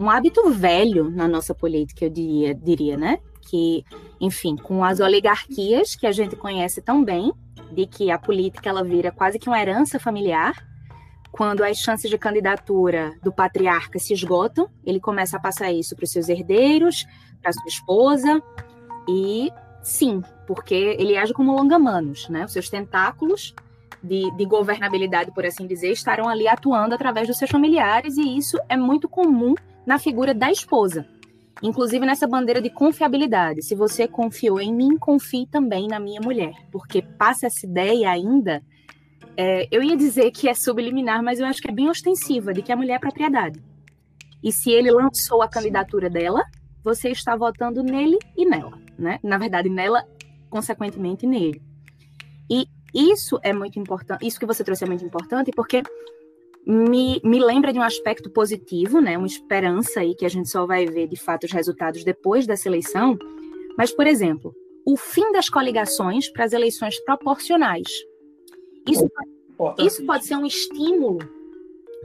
um 0.00 0.08
hábito 0.08 0.48
velho 0.48 1.10
na 1.10 1.28
nossa 1.28 1.54
política, 1.54 2.06
eu 2.06 2.10
diria, 2.10 2.54
diria, 2.54 2.96
né? 2.96 3.18
Que, 3.42 3.84
enfim, 4.18 4.56
com 4.56 4.82
as 4.82 4.98
oligarquias 4.98 5.94
que 5.94 6.06
a 6.06 6.12
gente 6.12 6.34
conhece 6.34 6.80
tão 6.80 7.04
bem, 7.04 7.30
de 7.70 7.86
que 7.86 8.10
a 8.10 8.18
política 8.18 8.70
ela 8.70 8.82
vira 8.82 9.12
quase 9.12 9.38
que 9.38 9.46
uma 9.46 9.60
herança 9.60 10.00
familiar, 10.00 10.54
quando 11.30 11.62
as 11.62 11.76
chances 11.76 12.10
de 12.10 12.16
candidatura 12.16 13.12
do 13.22 13.30
patriarca 13.30 13.98
se 13.98 14.14
esgotam, 14.14 14.70
ele 14.86 14.98
começa 14.98 15.36
a 15.36 15.40
passar 15.40 15.70
isso 15.70 15.94
para 15.94 16.04
os 16.04 16.10
seus 16.10 16.30
herdeiros, 16.30 17.06
para 17.42 17.52
sua 17.52 17.68
esposa, 17.68 18.42
e 19.06 19.52
sim, 19.82 20.22
porque 20.46 20.96
ele 20.98 21.14
age 21.18 21.34
como 21.34 21.54
longa-manos, 21.54 22.26
né? 22.30 22.46
Os 22.46 22.52
seus 22.52 22.70
tentáculos 22.70 23.54
de, 24.02 24.34
de, 24.34 24.46
governabilidade, 24.46 25.30
por 25.32 25.44
assim 25.44 25.66
dizer, 25.66 25.92
estarão 25.92 26.26
ali 26.26 26.48
atuando 26.48 26.94
através 26.94 27.28
dos 27.28 27.36
seus 27.36 27.50
familiares, 27.50 28.16
e 28.16 28.38
isso 28.38 28.58
é 28.66 28.78
muito 28.78 29.06
comum 29.06 29.54
na 29.86 29.98
figura 29.98 30.34
da 30.34 30.50
esposa. 30.50 31.06
Inclusive 31.62 32.06
nessa 32.06 32.26
bandeira 32.26 32.60
de 32.60 32.70
confiabilidade. 32.70 33.62
Se 33.62 33.74
você 33.74 34.08
confiou 34.08 34.60
em 34.60 34.74
mim, 34.74 34.96
confie 34.96 35.46
também 35.46 35.86
na 35.88 36.00
minha 36.00 36.20
mulher. 36.20 36.54
Porque 36.72 37.02
passa 37.02 37.46
essa 37.46 37.66
ideia 37.66 38.10
ainda. 38.10 38.62
É, 39.36 39.68
eu 39.70 39.82
ia 39.82 39.96
dizer 39.96 40.30
que 40.30 40.48
é 40.48 40.54
subliminar, 40.54 41.22
mas 41.22 41.38
eu 41.38 41.46
acho 41.46 41.60
que 41.60 41.70
é 41.70 41.74
bem 41.74 41.88
ostensiva, 41.88 42.52
de 42.52 42.62
que 42.62 42.72
a 42.72 42.76
mulher 42.76 42.94
é 42.94 42.98
propriedade. 42.98 43.62
E 44.42 44.50
se 44.50 44.70
ele 44.70 44.90
lançou 44.90 45.42
a 45.42 45.48
candidatura 45.48 46.08
dela, 46.08 46.42
você 46.82 47.10
está 47.10 47.36
votando 47.36 47.82
nele 47.82 48.18
e 48.36 48.46
nela 48.46 48.80
né? 49.00 49.18
Na 49.22 49.38
verdade, 49.38 49.68
nela, 49.68 50.06
consequentemente, 50.48 51.26
nele. 51.26 51.60
E 52.48 52.68
isso 52.94 53.40
é 53.42 53.52
muito 53.52 53.78
importante, 53.78 54.26
isso 54.26 54.38
que 54.38 54.46
você 54.46 54.62
trouxe 54.62 54.84
é 54.84 54.86
muito 54.86 55.04
importante, 55.04 55.50
porque 55.52 55.82
me, 56.66 57.20
me 57.24 57.38
lembra 57.38 57.72
de 57.72 57.78
um 57.78 57.82
aspecto 57.82 58.30
positivo, 58.30 59.00
né? 59.00 59.16
Uma 59.16 59.26
esperança 59.26 60.00
aí 60.00 60.14
que 60.14 60.24
a 60.24 60.28
gente 60.28 60.48
só 60.48 60.66
vai 60.66 60.86
ver 60.86 61.08
de 61.08 61.16
fato 61.16 61.44
os 61.44 61.52
resultados 61.52 62.04
depois 62.04 62.46
dessa 62.46 62.68
eleição. 62.68 63.18
Mas, 63.76 63.90
por 63.90 64.06
exemplo, 64.06 64.54
o 64.84 64.96
fim 64.96 65.32
das 65.32 65.48
coligações 65.48 66.28
para 66.30 66.44
as 66.44 66.52
eleições 66.52 66.98
proporcionais. 67.00 67.88
Isso, 68.88 69.10
isso 69.78 70.04
pode 70.06 70.26
ser 70.26 70.36
um 70.36 70.46
estímulo 70.46 71.18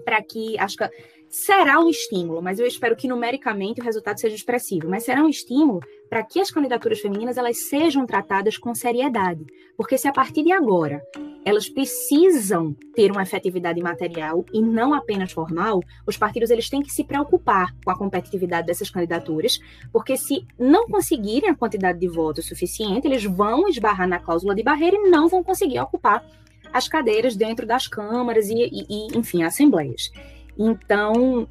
para 0.04 0.22
que 0.22 0.58
acho 0.60 0.78
que 0.78 0.90
será 1.36 1.82
um 1.82 1.90
estímulo, 1.90 2.42
mas 2.42 2.60
eu 2.60 2.66
espero 2.66 2.96
que 2.96 3.10
numericamente 3.10 3.82
o 3.82 3.84
resultado 3.84 4.18
seja 4.18 4.36
expressivo, 4.36 4.88
mas 4.88 5.04
será 5.04 5.22
um 5.22 5.28
estímulo 5.28 5.82
para 6.10 6.24
que 6.24 6.40
as 6.40 6.50
candidaturas 6.50 7.02
femininas 7.02 7.36
elas 7.36 7.58
sejam 7.68 8.06
tratadas 8.06 8.58
com 8.58 8.74
seriedade, 8.74 9.46
porque 9.76 9.98
se 9.98 10.08
a 10.08 10.14
partir 10.14 10.44
de 10.44 10.54
agora 10.54 11.04
elas 11.44 11.68
precisam 11.68 12.74
ter 12.96 13.12
uma 13.12 13.24
efetividade 13.24 13.82
material 13.82 14.46
e 14.54 14.62
não 14.62 14.94
apenas 14.94 15.34
formal, 15.34 15.82
os 16.08 16.16
partidos 16.16 16.50
eles 16.52 16.70
têm 16.70 16.82
que 16.82 16.92
se 16.92 17.04
preocupar 17.04 17.76
com 17.84 17.92
a 17.92 17.98
competitividade 17.98 18.68
dessas 18.68 18.90
candidaturas, 18.90 19.60
porque 19.92 20.16
se 20.16 20.48
não 20.58 20.88
conseguirem 20.88 21.50
a 21.50 21.56
quantidade 21.56 22.00
de 22.00 22.08
votos 22.08 22.48
suficiente, 22.48 23.08
eles 23.08 23.26
vão 23.26 23.68
esbarrar 23.68 24.08
na 24.08 24.20
cláusula 24.20 24.56
de 24.56 24.64
barreira 24.64 24.96
e 24.96 25.10
não 25.10 25.28
vão 25.28 25.44
conseguir 25.44 25.80
ocupar 25.82 26.26
as 26.72 26.88
cadeiras 26.88 27.36
dentro 27.36 27.66
das 27.66 27.88
câmaras 27.88 28.50
e, 28.50 28.56
e, 28.56 28.86
e 28.90 29.18
enfim, 29.18 29.44
assembleias. 29.44 30.10
Então, 30.58 31.48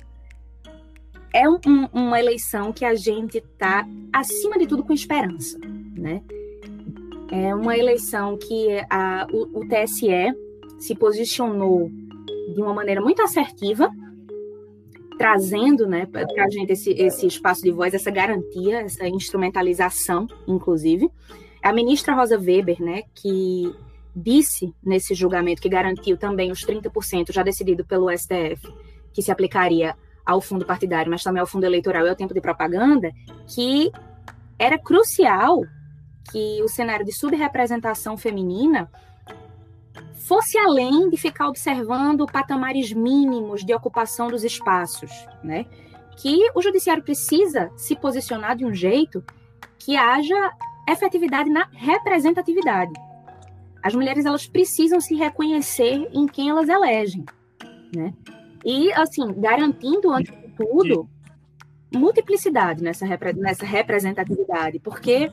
é 1.32 1.49
um, 1.49 1.58
uma 1.92 2.18
eleição 2.18 2.73
que 2.73 2.84
a 2.84 2.94
gente 2.94 3.38
está, 3.38 3.87
acima 4.12 4.56
de 4.58 4.66
tudo, 4.66 4.84
com 4.84 4.92
esperança, 4.92 5.58
né? 5.96 6.23
É 7.30 7.54
uma 7.54 7.76
eleição 7.76 8.38
que 8.38 8.68
a, 8.88 9.26
o, 9.32 9.61
o 9.61 9.68
TSE 9.68 10.08
se 10.78 10.94
posicionou 10.94 11.90
de 12.54 12.61
uma 12.61 12.73
maneira 12.73 13.00
muito 13.00 13.20
assertiva, 13.23 13.90
trazendo 15.18 15.87
né, 15.87 16.06
para 16.06 16.23
a 16.23 16.50
gente 16.50 16.73
esse, 16.73 16.90
esse 16.90 17.26
espaço 17.26 17.62
de 17.62 17.70
voz, 17.70 17.94
essa 17.94 18.11
garantia, 18.11 18.80
essa 18.80 19.08
instrumentalização, 19.08 20.26
inclusive. 20.46 21.11
A 21.62 21.73
ministra 21.73 22.14
Rosa 22.14 22.38
Weber, 22.38 22.80
né, 22.80 23.02
que 23.14 23.75
disse 24.14 24.73
nesse 24.84 25.14
julgamento 25.14 25.62
que 25.62 25.68
garantiu 25.68 26.16
também 26.16 26.52
os 26.52 26.64
30% 26.64 27.32
já 27.32 27.42
decidido 27.42 27.84
pelo 27.84 28.11
STF, 28.16 28.73
que 29.14 29.23
se 29.23 29.33
aplicaria 29.33 29.97
ao 30.26 30.40
fundo 30.40 30.66
partidário, 30.66 31.11
mas 31.11 31.23
também 31.23 31.40
ao 31.40 31.47
fundo 31.47 31.64
eleitoral 31.64 32.04
e 32.04 32.11
ao 32.11 32.16
tempo 32.16 32.35
de 32.35 32.40
propaganda, 32.40 33.11
que 33.47 33.90
era 34.59 34.78
crucial 34.78 35.62
que 36.30 36.62
o 36.62 36.68
cenário 36.68 37.04
de 37.04 37.12
subrepresentação 37.12 38.16
feminina 38.16 38.90
fosse 40.14 40.56
além 40.59 41.11
de 41.11 41.16
ficar 41.16 41.49
observando 41.49 42.26
patamares 42.26 42.92
mínimos 42.92 43.64
de 43.64 43.75
ocupação 43.75 44.28
dos 44.28 44.42
espaços, 44.42 45.11
né? 45.42 45.66
Que 46.16 46.50
o 46.54 46.62
judiciário 46.62 47.02
precisa 47.02 47.71
se 47.76 47.94
posicionar 47.94 48.56
de 48.56 48.64
um 48.64 48.73
jeito 48.73 49.23
que 49.78 49.97
haja 49.97 50.52
efetividade 50.88 51.50
na 51.50 51.68
representatividade. 51.73 52.92
As 53.83 53.94
mulheres 53.94 54.25
elas 54.25 54.47
precisam 54.47 54.99
se 54.99 55.14
reconhecer 55.14 56.09
em 56.12 56.26
quem 56.26 56.49
elas 56.49 56.71
elegem, 56.71 57.26
né? 57.94 58.14
E, 58.64 58.92
assim, 58.92 59.33
garantindo, 59.37 60.11
antes 60.11 60.33
de 60.33 60.49
tudo, 60.56 61.09
multiplicidade 61.92 62.83
nessa, 62.83 63.06
nessa 63.37 63.66
representatividade, 63.66 64.80
porque 64.80 65.30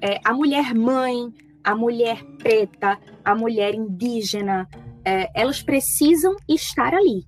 é, 0.00 0.20
a 0.24 0.32
mulher 0.32 0.74
mãe, 0.74 1.32
a 1.64 1.74
mulher 1.74 2.22
preta, 2.38 2.98
a 3.24 3.34
mulher 3.34 3.74
indígena, 3.74 4.68
é, 5.04 5.28
elas 5.34 5.62
precisam 5.62 6.36
estar 6.48 6.94
ali. 6.94 7.24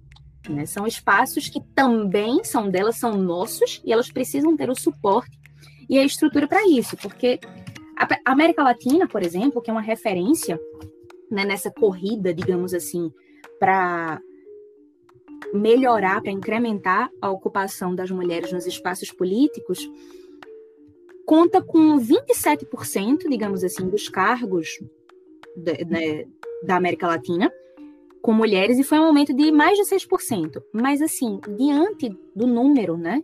Né? 0.48 0.66
São 0.66 0.86
espaços 0.86 1.48
que 1.48 1.60
também 1.74 2.42
são 2.44 2.70
delas, 2.70 2.98
são 2.98 3.16
nossos, 3.16 3.82
e 3.84 3.92
elas 3.92 4.10
precisam 4.10 4.56
ter 4.56 4.70
o 4.70 4.74
suporte 4.74 5.38
e 5.88 5.98
a 5.98 6.04
estrutura 6.04 6.46
para 6.46 6.66
isso, 6.68 6.96
porque 6.96 7.40
a 7.98 8.32
América 8.32 8.62
Latina, 8.62 9.06
por 9.08 9.22
exemplo, 9.22 9.60
que 9.60 9.70
é 9.70 9.72
uma 9.72 9.82
referência 9.82 10.58
né, 11.30 11.44
nessa 11.44 11.70
corrida, 11.70 12.32
digamos 12.32 12.72
assim, 12.72 13.12
para 13.58 14.20
melhorar, 15.52 16.22
para 16.22 16.32
incrementar 16.32 17.10
a 17.20 17.30
ocupação 17.30 17.94
das 17.94 18.10
mulheres 18.10 18.52
nos 18.52 18.66
espaços 18.66 19.10
políticos, 19.10 19.90
conta 21.26 21.62
com 21.62 21.98
27%, 21.98 23.28
digamos 23.28 23.62
assim, 23.62 23.88
dos 23.88 24.08
cargos 24.08 24.78
de, 25.56 25.84
né, 25.84 26.26
da 26.64 26.76
América 26.76 27.06
Latina 27.06 27.52
com 28.22 28.32
mulheres 28.32 28.78
e 28.78 28.84
foi 28.84 28.98
um 28.98 29.04
aumento 29.04 29.34
de 29.34 29.50
mais 29.50 29.78
de 29.78 29.84
6%. 29.84 30.62
Mas, 30.72 31.00
assim, 31.00 31.40
diante 31.56 32.10
do 32.34 32.46
número, 32.46 32.96
né, 32.96 33.22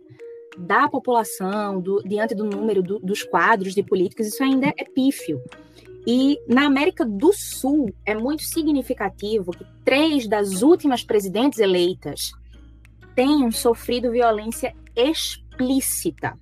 da 0.56 0.88
população, 0.88 1.80
do, 1.80 2.02
diante 2.02 2.34
do 2.34 2.44
número 2.44 2.82
do, 2.82 2.98
dos 2.98 3.22
quadros 3.22 3.74
de 3.74 3.82
políticos, 3.82 4.26
isso 4.26 4.42
ainda 4.42 4.68
é 4.68 4.84
pífio. 4.84 5.40
E 6.06 6.38
na 6.48 6.66
América 6.66 7.04
do 7.04 7.32
Sul 7.32 7.92
é 8.04 8.14
muito 8.14 8.42
significativo 8.44 9.50
que 9.50 9.66
três 9.84 10.28
das 10.28 10.62
últimas 10.62 11.02
presidentes 11.02 11.58
eleitas 11.58 12.32
tenham 13.14 13.50
sofrido 13.50 14.12
violência 14.12 14.72
explícita. 14.94 16.38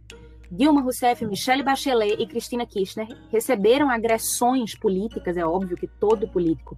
Dilma 0.51 0.83
Rousseff, 0.83 1.25
Michelle 1.25 1.63
Bachelet 1.63 2.21
e 2.21 2.27
Cristina 2.27 2.67
Kirchner 2.67 3.09
receberam 3.31 3.89
agressões 3.91 4.75
políticas, 4.75 5.37
é 5.37 5.45
óbvio 5.45 5.77
que 5.77 5.87
todo 5.87 6.29
político 6.29 6.77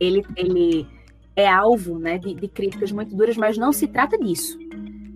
ele, 0.00 0.24
ele 0.36 0.86
é 1.34 1.48
alvo 1.48 1.98
né, 1.98 2.18
de, 2.18 2.34
de 2.34 2.48
críticas 2.48 2.90
muito 2.92 3.14
duras, 3.14 3.36
mas 3.36 3.56
não 3.56 3.72
se 3.72 3.86
trata 3.86 4.18
disso. 4.18 4.58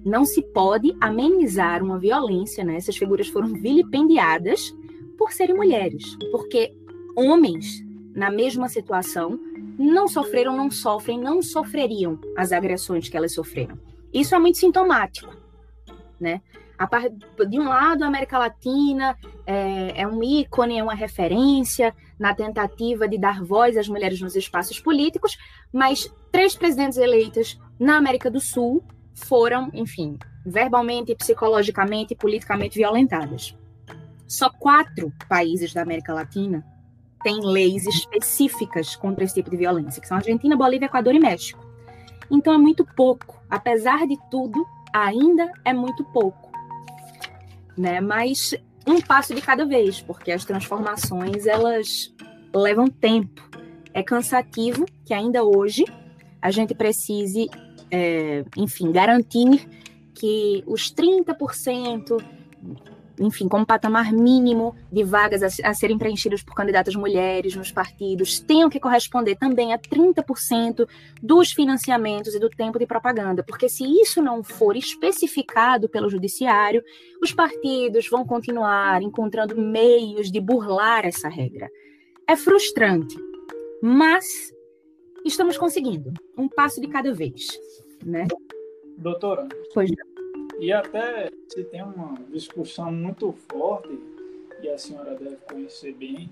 Não 0.05 0.25
se 0.25 0.43
pode 0.43 0.97
amenizar 1.01 1.83
uma 1.83 1.99
violência, 1.99 2.65
né? 2.65 2.77
Essas 2.77 2.97
figuras 2.97 3.29
foram 3.29 3.49
vilipendiadas 3.49 4.75
por 5.19 5.31
serem 5.33 5.55
mulheres, 5.55 6.17
porque 6.33 6.75
homens 7.17 7.85
na 8.15 8.31
mesma 8.31 8.69
situação 8.69 9.39
não 9.79 10.09
sofreram, 10.09 10.57
não 10.57 10.71
sofrem, 10.71 11.19
não 11.19 11.41
sofreriam 11.41 12.19
as 12.37 12.53
agressões 12.53 13.09
que 13.09 13.17
elas 13.17 13.33
sofreram. 13.33 13.79
Isso 14.13 14.35
é 14.35 14.39
muito 14.39 14.59
sintomático, 14.59 15.35
né? 16.19 16.43
de 17.49 17.59
um 17.59 17.69
lado, 17.69 18.05
a 18.05 18.07
América 18.07 18.39
Latina 18.39 19.17
é, 19.47 20.01
é, 20.01 20.07
um 20.07 20.23
ícone, 20.23 20.79
é 20.79 20.83
uma 20.83 20.95
referência 20.95 21.95
na 22.19 22.35
tentativa 22.35 23.07
de 23.07 23.19
dar 23.19 23.43
voz 23.43 23.77
às 23.77 23.89
mulheres 23.89 24.21
nos 24.21 24.35
espaços 24.35 24.81
políticos, 24.81 25.37
mas 25.73 26.11
três 26.33 26.57
presidentes 26.57 26.97
eleitas 26.97 27.59
na 27.79 27.97
América 27.97 28.31
do 28.31 28.41
Sul 28.41 28.83
foram, 29.15 29.71
enfim, 29.75 30.19
verbalmente, 30.45 31.15
psicologicamente 31.15 32.15
e 32.15 32.17
politicamente 32.17 32.79
violentadas. 32.79 33.55
Só 34.27 34.49
quatro 34.49 35.13
países 35.29 35.75
da 35.75 35.83
América 35.83 36.15
Latina 36.15 36.65
têm 37.23 37.41
leis 37.41 37.87
específicas 37.87 38.97
contra 38.97 39.25
esse 39.25 39.35
tipo 39.35 39.51
de 39.51 39.57
violência, 39.57 40.01
que 40.01 40.09
são 40.09 40.17
Argentina, 40.17 40.57
Bolívia, 40.57 40.87
Equador 40.87 41.15
e 41.15 41.21
México. 41.21 41.65
Então 42.31 42.53
é 42.53 42.59
muito 42.59 42.85
pouco. 42.85 43.41
Apesar 43.49 44.07
de 44.07 44.17
tudo, 44.31 44.65
ainda 44.93 45.51
é 45.65 45.73
muito 45.73 46.05
pouco 46.05 46.51
né? 47.81 48.01
Mas 48.01 48.55
um 48.87 49.01
passo 49.01 49.35
de 49.35 49.41
cada 49.41 49.65
vez, 49.65 50.01
porque 50.01 50.31
as 50.31 50.45
transformações 50.45 51.47
elas 51.47 52.15
levam 52.55 52.87
tempo. 52.89 53.49
É 53.95 54.03
cansativo 54.03 54.85
que 55.05 55.15
ainda 55.15 55.43
hoje 55.43 55.85
a 56.41 56.51
gente 56.51 56.75
precise, 56.75 57.49
é, 57.91 58.45
enfim, 58.57 58.93
garantir 58.93 59.67
que 60.15 60.63
os 60.67 60.93
30% 60.93 62.23
enfim, 63.21 63.47
como 63.47 63.67
patamar 63.67 64.13
mínimo 64.13 64.75
de 64.91 65.05
vagas 65.05 65.43
a, 65.43 65.69
a, 65.69 65.75
serem 65.75 65.99
preenchidas 65.99 66.43
por 66.43 66.55
candidatas 66.55 66.97
mulheres 66.97 67.55
nos 67.55 67.71
partidos, 67.71 68.41
tenham 68.41 68.71
que 68.71 68.81
corresponder 68.81 69.37
também 69.37 69.75
a 69.75 69.79
30% 69.79 70.89
dos 71.23 71.53
financiamentos 71.53 72.35
e 72.35 72.41
do 72.41 72.49
tempo 72.49 72.79
de 72.79 72.87
propaganda, 72.87 73.45
porque 73.45 73.69
se 73.69 73.85
isso 73.85 74.23
não 74.23 74.43
for 74.43 74.75
especificado 74.75 75.89
pelo 75.89 76.09
judiciário, 76.09 76.83
os 77.23 77.33
partidos 77.33 78.09
vão 78.09 78.25
continuar 78.25 79.03
encontrando 79.03 79.55
meios 79.55 80.31
de 80.31 80.41
burlar 80.41 81.05
essa 81.05 81.29
regra. 81.29 81.69
É 82.27 82.35
frustrante, 82.35 83.17
mas 83.83 84.25
estamos 85.27 85.59
conseguindo, 85.59 86.13
um 86.39 86.49
passo 86.49 86.81
de 86.81 86.89
cada 86.89 87.13
vez, 87.13 87.49
né? 88.03 88.27
Doutora, 88.97 89.47
pois 89.75 89.91
não. 89.91 90.10
E 90.61 90.75
até 90.75 91.31
se 91.49 91.65
tem 91.65 91.83
uma 91.83 92.15
discussão 92.31 92.93
muito 92.93 93.33
forte, 93.51 93.99
e 94.63 94.69
a 94.69 94.77
senhora 94.77 95.15
deve 95.15 95.37
conhecer 95.37 95.95
bem, 95.95 96.31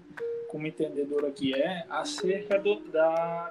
como 0.49 0.67
entendedora 0.67 1.31
que 1.31 1.55
é, 1.55 1.87
acerca 1.89 2.59
do, 2.59 2.79
da, 2.91 3.49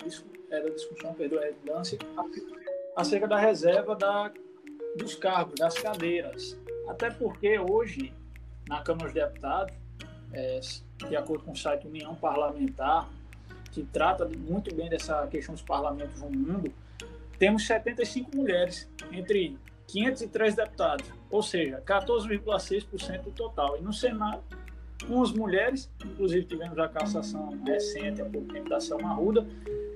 é, 0.52 0.62
da 0.62 0.70
discussão, 0.70 1.16
perdão, 1.16 1.40
é, 1.42 1.48
redundância, 1.48 1.98
acerca 2.96 3.28
da 3.28 3.40
reserva 3.40 3.96
da, 3.96 4.32
dos 4.96 5.16
cargos, 5.16 5.56
das 5.56 5.74
cadeiras. 5.80 6.56
Até 6.88 7.10
porque 7.10 7.58
hoje, 7.58 8.14
na 8.70 8.84
Câmara 8.84 9.06
dos 9.06 9.14
Deputados, 9.16 9.74
é, 10.32 10.60
de 11.10 11.16
acordo 11.16 11.44
com 11.44 11.54
o 11.54 11.56
site 11.56 11.88
União 11.88 12.14
Parlamentar, 12.14 13.10
que 13.72 13.84
trata 13.84 14.26
muito 14.28 14.74
bem 14.76 14.90
dessa 14.90 15.26
questão 15.26 15.56
dos 15.56 15.64
parlamentos 15.64 16.22
no 16.22 16.30
mundo, 16.30 16.72
temos 17.40 17.66
75 17.66 18.36
mulheres 18.36 18.88
entre 19.12 19.58
503 19.88 20.56
deputados, 20.56 21.12
ou 21.32 21.42
seja, 21.42 21.82
14,6% 21.86 23.24
do 23.24 23.32
total. 23.32 23.78
E 23.78 23.82
no 23.82 23.94
Senado, 23.94 24.44
umas 25.08 25.32
mulheres, 25.32 25.90
inclusive 26.04 26.46
tivemos 26.46 26.78
a 26.78 26.88
cassação 26.88 27.58
recente, 27.66 28.22
há 28.22 28.26
pouco 28.26 28.52
tempo 28.52 28.70
da 28.70 28.78
Arruda, 29.06 29.48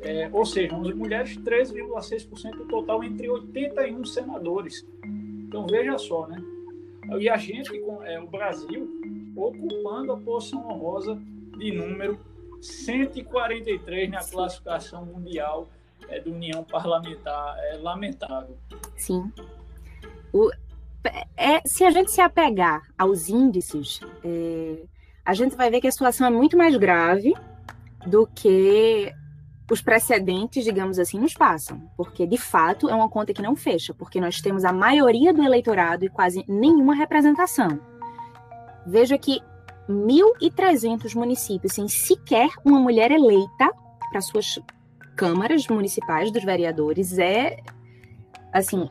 é, 0.02 0.30
ou 0.32 0.46
seja, 0.46 0.74
11 0.74 0.94
mulheres, 0.94 1.38
13,6% 1.38 2.58
do 2.58 2.66
total 2.66 3.04
entre 3.04 3.30
81 3.30 4.06
senadores. 4.06 4.86
Então 5.04 5.68
veja 5.68 5.98
só, 5.98 6.28
né? 6.28 6.42
E 7.20 7.28
a 7.28 7.36
gente, 7.36 7.70
é, 8.04 8.20
o 8.20 8.28
Brasil, 8.28 8.90
ocupando 9.36 10.14
a 10.14 10.18
posição 10.18 10.66
honrosa 10.70 11.22
de 11.58 11.72
número 11.74 12.20
143 12.62 14.10
na 14.10 14.24
classificação 14.24 15.06
mundial 15.06 15.68
é, 16.08 16.20
da 16.20 16.32
União 16.32 16.64
Parlamentar. 16.64 17.58
É 17.60 17.78
lamentável. 17.78 18.58
Sim. 18.96 19.32
O, 20.34 20.50
é, 21.36 21.62
se 21.66 21.84
a 21.84 21.92
gente 21.92 22.12
se 22.12 22.22
apegar 22.22 22.82
aos 22.98 23.30
índices, 23.30 24.00
é, 24.24 24.84
a 25.26 25.34
gente 25.34 25.56
vai 25.56 25.70
ver 25.70 25.82
que 25.82 25.88
a 25.88 25.92
situação 25.92 26.28
é 26.28 26.30
muito 26.30 26.58
mais 26.58 26.76
grave 26.78 27.34
do 28.06 28.28
que 28.28 29.14
os 29.70 29.82
precedentes, 29.82 30.64
digamos 30.64 31.00
assim, 31.00 31.20
nos 31.20 31.34
passam. 31.34 31.82
Porque, 31.96 32.28
de 32.28 32.38
fato, 32.38 32.90
é 32.90 32.94
uma 32.94 33.10
conta 33.10 33.34
que 33.34 33.42
não 33.42 33.56
fecha, 33.56 33.94
porque 33.94 34.20
nós 34.20 34.42
temos 34.42 34.66
a 34.66 34.74
maioria 34.74 35.34
do 35.34 35.44
eleitorado 35.44 36.06
e 36.06 36.10
quase 36.10 36.44
nenhuma 36.48 36.94
representação. 36.94 37.80
Veja 38.86 39.18
que 39.18 39.40
1.300 39.90 41.16
municípios 41.16 41.74
sem 41.74 41.88
sequer 41.88 42.50
uma 42.66 42.80
mulher 42.80 43.12
eleita 43.12 43.72
para 44.10 44.22
suas 44.22 44.60
câmaras 45.16 45.68
municipais 45.68 46.32
dos 46.32 46.44
vereadores 46.44 47.18
é, 47.18 47.58
assim, 48.52 48.90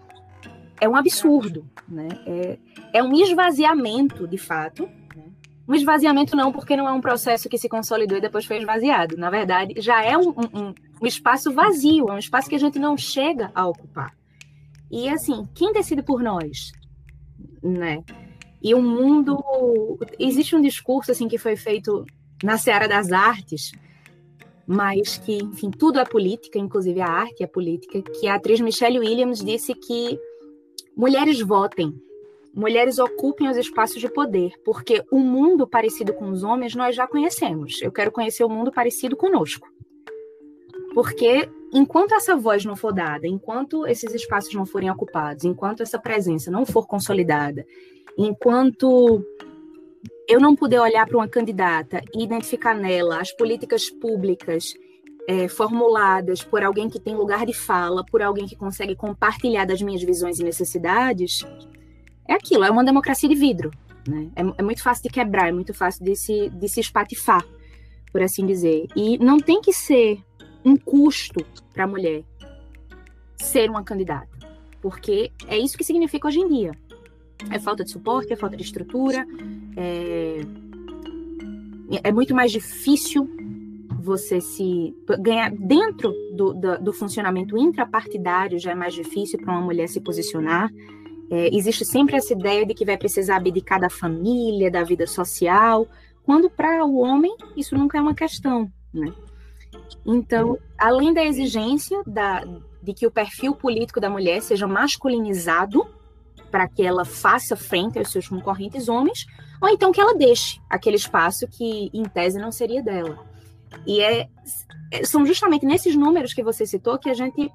é 0.80 0.88
um 0.88 0.96
absurdo, 0.96 1.68
né? 1.88 2.08
É, 2.26 2.58
é 2.94 3.02
um 3.02 3.14
esvaziamento, 3.14 4.26
de 4.26 4.38
fato. 4.38 4.88
Né? 5.14 5.24
Um 5.68 5.74
esvaziamento 5.74 6.34
não, 6.34 6.50
porque 6.50 6.76
não 6.76 6.88
é 6.88 6.92
um 6.92 7.00
processo 7.00 7.48
que 7.48 7.58
se 7.58 7.68
consolidou 7.68 8.18
e 8.18 8.20
depois 8.20 8.44
foi 8.46 8.58
esvaziado. 8.58 9.16
Na 9.16 9.30
verdade, 9.30 9.74
já 9.80 10.02
é 10.02 10.16
um, 10.16 10.30
um, 10.30 10.74
um 11.02 11.06
espaço 11.06 11.52
vazio, 11.52 12.08
é 12.08 12.12
um 12.12 12.18
espaço 12.18 12.48
que 12.48 12.54
a 12.54 12.58
gente 12.58 12.78
não 12.78 12.96
chega 12.96 13.50
a 13.54 13.66
ocupar. 13.68 14.14
E 14.90 15.08
assim, 15.08 15.46
quem 15.54 15.72
decide 15.72 16.02
por 16.02 16.22
nós, 16.22 16.72
né? 17.62 18.02
E 18.62 18.74
o 18.74 18.82
mundo, 18.82 19.98
existe 20.18 20.56
um 20.56 20.60
discurso 20.60 21.12
assim 21.12 21.28
que 21.28 21.38
foi 21.38 21.56
feito 21.56 22.04
na 22.42 22.58
seara 22.58 22.88
das 22.88 23.12
artes, 23.12 23.72
mas 24.66 25.18
que, 25.18 25.38
enfim, 25.38 25.70
tudo 25.70 25.98
é 25.98 26.04
política, 26.04 26.58
inclusive 26.58 27.00
a 27.00 27.08
arte 27.08 27.42
é 27.42 27.46
política, 27.46 28.02
que 28.02 28.28
a 28.28 28.34
atriz 28.34 28.60
Michelle 28.60 28.98
Williams 28.98 29.42
disse 29.42 29.74
que 29.74 30.18
Mulheres 31.00 31.40
votem. 31.40 31.94
Mulheres 32.54 32.98
ocupem 32.98 33.48
os 33.48 33.56
espaços 33.56 33.98
de 33.98 34.12
poder, 34.12 34.52
porque 34.62 35.02
o 35.10 35.18
mundo 35.18 35.66
parecido 35.66 36.12
com 36.12 36.28
os 36.28 36.42
homens 36.42 36.74
nós 36.74 36.94
já 36.94 37.06
conhecemos. 37.06 37.80
Eu 37.80 37.90
quero 37.90 38.12
conhecer 38.12 38.44
o 38.44 38.50
mundo 38.50 38.70
parecido 38.70 39.16
conosco. 39.16 39.66
Porque 40.92 41.48
enquanto 41.72 42.12
essa 42.12 42.36
voz 42.36 42.66
não 42.66 42.76
for 42.76 42.92
dada, 42.92 43.26
enquanto 43.26 43.86
esses 43.86 44.12
espaços 44.12 44.52
não 44.52 44.66
forem 44.66 44.90
ocupados, 44.90 45.46
enquanto 45.46 45.82
essa 45.82 45.98
presença 45.98 46.50
não 46.50 46.66
for 46.66 46.86
consolidada, 46.86 47.64
enquanto 48.18 49.24
eu 50.28 50.38
não 50.38 50.54
puder 50.54 50.82
olhar 50.82 51.06
para 51.06 51.16
uma 51.16 51.28
candidata 51.28 52.02
e 52.14 52.22
identificar 52.22 52.74
nela 52.74 53.22
as 53.22 53.32
políticas 53.32 53.88
públicas 53.88 54.74
é, 55.28 55.48
formuladas 55.48 56.42
por 56.42 56.62
alguém 56.62 56.88
que 56.88 56.98
tem 56.98 57.14
lugar 57.14 57.46
de 57.46 57.52
fala, 57.52 58.04
por 58.04 58.22
alguém 58.22 58.46
que 58.46 58.56
consegue 58.56 58.94
compartilhar 58.96 59.64
das 59.64 59.80
minhas 59.80 60.02
visões 60.02 60.38
e 60.38 60.44
necessidades, 60.44 61.44
é 62.26 62.34
aquilo, 62.34 62.64
é 62.64 62.70
uma 62.70 62.84
democracia 62.84 63.28
de 63.28 63.34
vidro. 63.34 63.70
Né? 64.06 64.30
É, 64.34 64.40
é, 64.40 64.62
muito 64.62 64.82
fácil 64.82 65.02
de 65.04 65.10
quebrar, 65.10 65.48
é 65.48 65.52
muito 65.52 65.74
fácil 65.74 66.04
de 66.04 66.16
se, 66.16 66.48
de 66.50 66.68
se 66.68 66.80
espatifar, 66.80 67.44
por 68.12 68.22
assim 68.22 68.46
dizer. 68.46 68.86
E 68.96 69.18
não 69.18 69.38
tem 69.38 69.60
que 69.60 69.72
ser 69.72 70.18
um 70.64 70.76
custo 70.76 71.44
para 71.72 71.84
a 71.84 71.86
mulher 71.86 72.24
ser 73.36 73.70
uma 73.70 73.82
candidata, 73.82 74.28
porque 74.82 75.32
é 75.46 75.58
isso 75.58 75.78
que 75.78 75.84
significa 75.84 76.28
hoje 76.28 76.40
em 76.40 76.48
dia. 76.48 76.72
É 77.50 77.58
falta 77.58 77.82
de 77.82 77.90
suporte, 77.90 78.32
é 78.32 78.36
falta 78.36 78.56
de 78.56 78.62
estrutura, 78.62 79.26
é, 79.76 80.40
é 82.04 82.12
muito 82.12 82.34
mais 82.34 82.52
difícil 82.52 83.39
você 84.00 84.40
se 84.40 84.94
ganhar 85.20 85.50
dentro 85.50 86.12
do, 86.34 86.54
do, 86.54 86.78
do 86.78 86.92
funcionamento 86.92 87.56
intrapartidário 87.56 88.58
já 88.58 88.72
é 88.72 88.74
mais 88.74 88.94
difícil 88.94 89.38
para 89.38 89.52
uma 89.52 89.60
mulher 89.60 89.88
se 89.88 90.00
posicionar. 90.00 90.70
É, 91.30 91.54
existe 91.54 91.84
sempre 91.84 92.16
essa 92.16 92.32
ideia 92.32 92.66
de 92.66 92.74
que 92.74 92.84
vai 92.84 92.96
precisar 92.96 93.36
abdicar 93.36 93.78
da 93.78 93.90
família, 93.90 94.70
da 94.70 94.82
vida 94.82 95.06
social, 95.06 95.86
quando 96.24 96.50
para 96.50 96.84
o 96.84 96.98
homem 96.98 97.34
isso 97.56 97.76
nunca 97.76 97.98
é 97.98 98.00
uma 98.00 98.14
questão, 98.14 98.70
né? 98.92 99.12
Então, 100.04 100.58
além 100.78 101.12
da 101.12 101.24
exigência 101.24 102.02
da, 102.06 102.44
de 102.82 102.92
que 102.92 103.06
o 103.06 103.10
perfil 103.10 103.54
político 103.54 104.00
da 104.00 104.10
mulher 104.10 104.42
seja 104.42 104.66
masculinizado 104.66 105.86
para 106.50 106.66
que 106.68 106.82
ela 106.82 107.04
faça 107.04 107.54
frente 107.54 107.98
aos 107.98 108.10
seus 108.10 108.28
concorrentes 108.28 108.88
homens, 108.88 109.26
ou 109.60 109.68
então 109.68 109.92
que 109.92 110.00
ela 110.00 110.16
deixe 110.16 110.60
aquele 110.68 110.96
espaço 110.96 111.46
que, 111.46 111.90
em 111.92 112.02
tese, 112.04 112.38
não 112.38 112.50
seria 112.50 112.82
dela. 112.82 113.29
E 113.86 114.00
é, 114.00 114.28
é, 114.90 115.04
são 115.04 115.24
justamente 115.24 115.64
nesses 115.64 115.96
números 115.96 116.34
que 116.34 116.42
você 116.42 116.66
citou 116.66 116.98
que 116.98 117.08
a 117.08 117.14
gente 117.14 117.50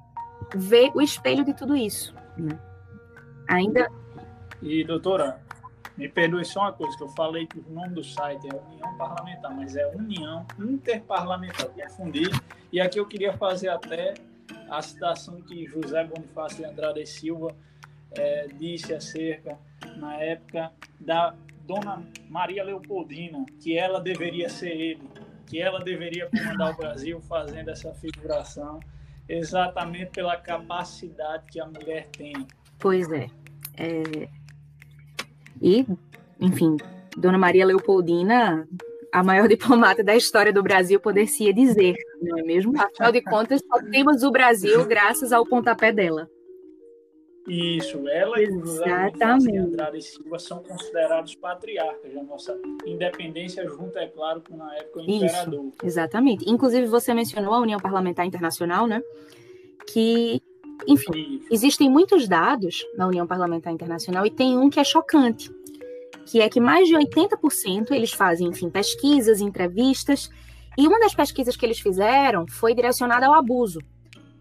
vê 0.54 0.90
o 0.94 1.00
espelho 1.00 1.44
de 1.44 1.54
tudo 1.54 1.76
isso. 1.76 2.14
Né? 2.36 2.58
Ainda. 3.48 3.90
E, 4.62 4.84
doutora, 4.84 5.40
me 5.96 6.08
perdoe 6.08 6.44
só 6.44 6.60
uma 6.60 6.72
coisa, 6.72 6.96
que 6.96 7.02
eu 7.02 7.08
falei 7.08 7.46
que 7.46 7.58
o 7.58 7.72
nome 7.72 7.94
do 7.94 8.04
site 8.04 8.46
é 8.48 8.54
União 8.54 8.96
Parlamentar, 8.96 9.54
mas 9.54 9.76
é 9.76 9.86
União 9.94 10.46
Interparlamentar, 10.58 11.68
confundi. 11.68 12.30
E 12.72 12.80
aqui 12.80 12.98
eu 12.98 13.06
queria 13.06 13.32
fazer 13.32 13.68
até 13.68 14.14
a 14.68 14.82
citação 14.82 15.40
que 15.40 15.66
José 15.66 16.04
Bonifácio 16.04 16.58
de 16.58 16.64
Andrade 16.64 17.06
Silva 17.06 17.54
é, 18.12 18.48
disse 18.58 18.92
acerca, 18.92 19.58
na 19.96 20.16
época, 20.16 20.72
da 21.00 21.34
Dona 21.66 22.02
Maria 22.28 22.64
Leopoldina, 22.64 23.44
que 23.60 23.76
ela 23.76 24.00
deveria 24.00 24.48
ser 24.48 24.70
ele, 24.70 25.08
que 25.46 25.60
ela 25.60 25.80
deveria 25.80 26.28
comandar 26.28 26.74
o 26.74 26.76
Brasil 26.76 27.20
fazendo 27.20 27.70
essa 27.70 27.92
figuração, 27.94 28.80
exatamente 29.28 30.10
pela 30.10 30.36
capacidade 30.36 31.44
que 31.50 31.60
a 31.60 31.66
mulher 31.66 32.08
tem. 32.08 32.34
Pois 32.78 33.10
é. 33.10 33.28
é... 33.76 34.28
E, 35.60 35.86
enfim, 36.40 36.76
Dona 37.16 37.38
Maria 37.38 37.64
Leopoldina, 37.64 38.68
a 39.12 39.22
maior 39.22 39.48
diplomata 39.48 40.04
da 40.04 40.14
história 40.14 40.52
do 40.52 40.62
Brasil, 40.62 41.00
poderia 41.00 41.54
dizer, 41.54 41.94
não 42.20 42.38
é 42.38 42.42
mesmo? 42.42 42.78
Afinal 42.78 43.12
de 43.12 43.22
contas, 43.22 43.62
só 43.66 43.82
temos 43.90 44.22
o 44.22 44.30
Brasil 44.30 44.84
graças 44.84 45.32
ao 45.32 45.46
pontapé 45.46 45.92
dela. 45.92 46.28
Isso, 47.46 48.08
ela 48.08 48.40
e 48.40 48.50
o 48.50 48.64
José 48.64 49.12
Andrade 49.60 50.02
Silva 50.02 50.38
são 50.38 50.62
considerados 50.64 51.36
patriarcas 51.36 52.12
da 52.12 52.22
nossa 52.24 52.58
independência, 52.84 53.66
junto, 53.68 53.96
é 53.98 54.08
claro, 54.08 54.42
com 54.42 54.56
na 54.56 54.74
época 54.74 55.00
o 55.00 55.02
imperador. 55.02 55.66
Isso, 55.66 55.74
exatamente. 55.84 56.50
Inclusive, 56.50 56.86
você 56.88 57.14
mencionou 57.14 57.54
a 57.54 57.60
União 57.60 57.78
Parlamentar 57.78 58.26
Internacional, 58.26 58.88
né? 58.88 59.00
Que, 59.86 60.42
enfim, 60.88 61.36
Isso. 61.36 61.46
existem 61.52 61.88
muitos 61.88 62.26
dados 62.26 62.84
na 62.96 63.06
União 63.06 63.26
Parlamentar 63.28 63.72
Internacional 63.72 64.26
e 64.26 64.30
tem 64.30 64.58
um 64.58 64.68
que 64.68 64.80
é 64.80 64.84
chocante, 64.84 65.48
que 66.26 66.40
é 66.40 66.48
que 66.48 66.60
mais 66.60 66.88
de 66.88 66.94
80% 66.94 67.92
eles 67.92 68.12
fazem, 68.12 68.48
enfim, 68.48 68.68
pesquisas, 68.68 69.40
entrevistas, 69.40 70.28
e 70.76 70.86
uma 70.88 70.98
das 70.98 71.14
pesquisas 71.14 71.56
que 71.56 71.64
eles 71.64 71.78
fizeram 71.78 72.44
foi 72.48 72.74
direcionada 72.74 73.26
ao 73.26 73.34
abuso. 73.34 73.78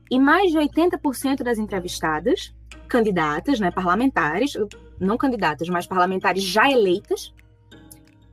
E 0.10 0.20
mais 0.20 0.52
de 0.52 0.58
80% 0.58 1.44
das 1.44 1.60
entrevistadas 1.60 2.55
candidatas, 2.88 3.60
né, 3.60 3.72
parlamentares, 3.72 4.54
não 5.00 5.18
candidatas, 5.18 5.68
mas 5.70 5.86
parlamentares 5.86 6.44
já 6.44 6.70
eleitas, 6.70 7.34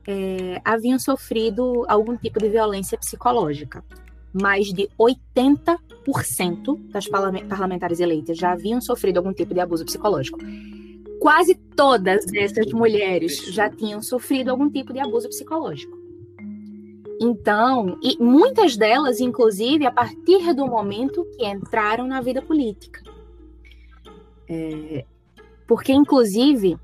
é, 0.07 0.61
haviam 0.63 0.99
sofrido 0.99 1.85
algum 1.87 2.17
tipo 2.17 2.39
de 2.39 2.49
violência 2.49 2.97
psicológica. 2.97 3.83
Mais 4.33 4.73
de 4.73 4.89
80% 4.99 6.79
das 6.89 7.07
parlamentares 7.07 7.99
eleitas 7.99 8.37
já 8.37 8.51
haviam 8.51 8.81
sofrido 8.81 9.17
algum 9.17 9.33
tipo 9.33 9.53
de 9.53 9.59
abuso 9.59 9.85
psicológico. 9.85 10.39
Quase 11.19 11.55
todas 11.55 12.25
essas 12.33 12.71
mulheres 12.73 13.37
já 13.53 13.69
tinham 13.69 14.01
sofrido 14.01 14.49
algum 14.49 14.69
tipo 14.69 14.91
de 14.91 14.99
abuso 14.99 15.29
psicológico. 15.29 15.97
Então, 17.21 17.97
e 18.01 18.21
muitas 18.21 18.75
delas, 18.75 19.21
inclusive, 19.21 19.85
a 19.85 19.91
partir 19.91 20.53
do 20.53 20.67
momento 20.67 21.25
que 21.37 21.45
entraram 21.45 22.05
na 22.05 22.19
vida 22.19 22.41
política. 22.41 23.01
É, 24.53 25.05
porque, 25.65 25.91
inclusive, 25.91 26.77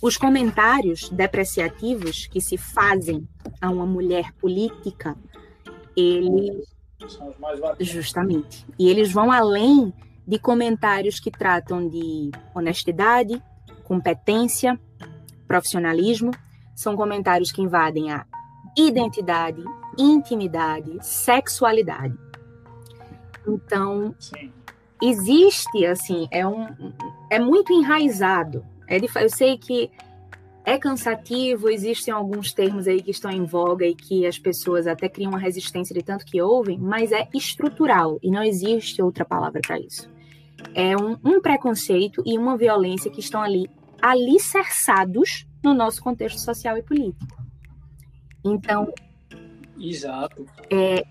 os 0.00 0.16
comentários 0.16 1.08
depreciativos 1.10 2.26
que 2.26 2.40
se 2.40 2.56
fazem 2.56 3.28
a 3.60 3.70
uma 3.70 3.86
mulher 3.86 4.32
política, 4.32 5.16
eles. 5.96 6.72
Justamente. 7.80 8.66
E 8.78 8.88
eles 8.88 9.12
vão 9.12 9.30
além 9.30 9.92
de 10.26 10.38
comentários 10.38 11.20
que 11.20 11.30
tratam 11.30 11.88
de 11.88 12.30
honestidade, 12.54 13.42
competência, 13.84 14.78
profissionalismo. 15.46 16.30
São 16.74 16.96
comentários 16.96 17.52
que 17.52 17.60
invadem 17.60 18.12
a 18.12 18.24
identidade, 18.76 19.62
intimidade, 19.98 20.96
sexualidade. 21.00 22.16
Então, 23.46 24.14
Sim 24.18 24.61
existe, 25.02 25.84
assim, 25.84 26.28
é, 26.30 26.46
um, 26.46 26.66
é 27.28 27.38
muito 27.38 27.72
enraizado. 27.72 28.64
É 28.86 28.98
de, 28.98 29.08
eu 29.16 29.28
sei 29.28 29.58
que 29.58 29.90
é 30.64 30.78
cansativo, 30.78 31.68
existem 31.68 32.14
alguns 32.14 32.52
termos 32.52 32.86
aí 32.86 33.02
que 33.02 33.10
estão 33.10 33.30
em 33.30 33.44
voga 33.44 33.84
e 33.84 33.94
que 33.94 34.24
as 34.26 34.38
pessoas 34.38 34.86
até 34.86 35.08
criam 35.08 35.30
uma 35.30 35.38
resistência 35.38 35.92
de 35.92 36.02
tanto 36.02 36.24
que 36.24 36.40
ouvem, 36.40 36.78
mas 36.78 37.10
é 37.10 37.28
estrutural 37.34 38.18
e 38.22 38.30
não 38.30 38.42
existe 38.42 39.02
outra 39.02 39.24
palavra 39.24 39.60
para 39.60 39.78
isso. 39.80 40.08
É 40.74 40.96
um, 40.96 41.18
um, 41.24 41.40
preconceito 41.40 42.22
e 42.24 42.38
uma 42.38 42.56
violência 42.56 43.10
que 43.10 43.18
estão 43.18 43.42
ali 43.42 43.68
alicerçados 44.00 45.46
no 45.64 45.74
nosso 45.74 46.00
contexto 46.00 46.38
social 46.38 46.78
e 46.78 46.82
político. 46.82 47.42
Então. 48.44 48.92
Exato. 49.78 50.46
É, 50.70 51.04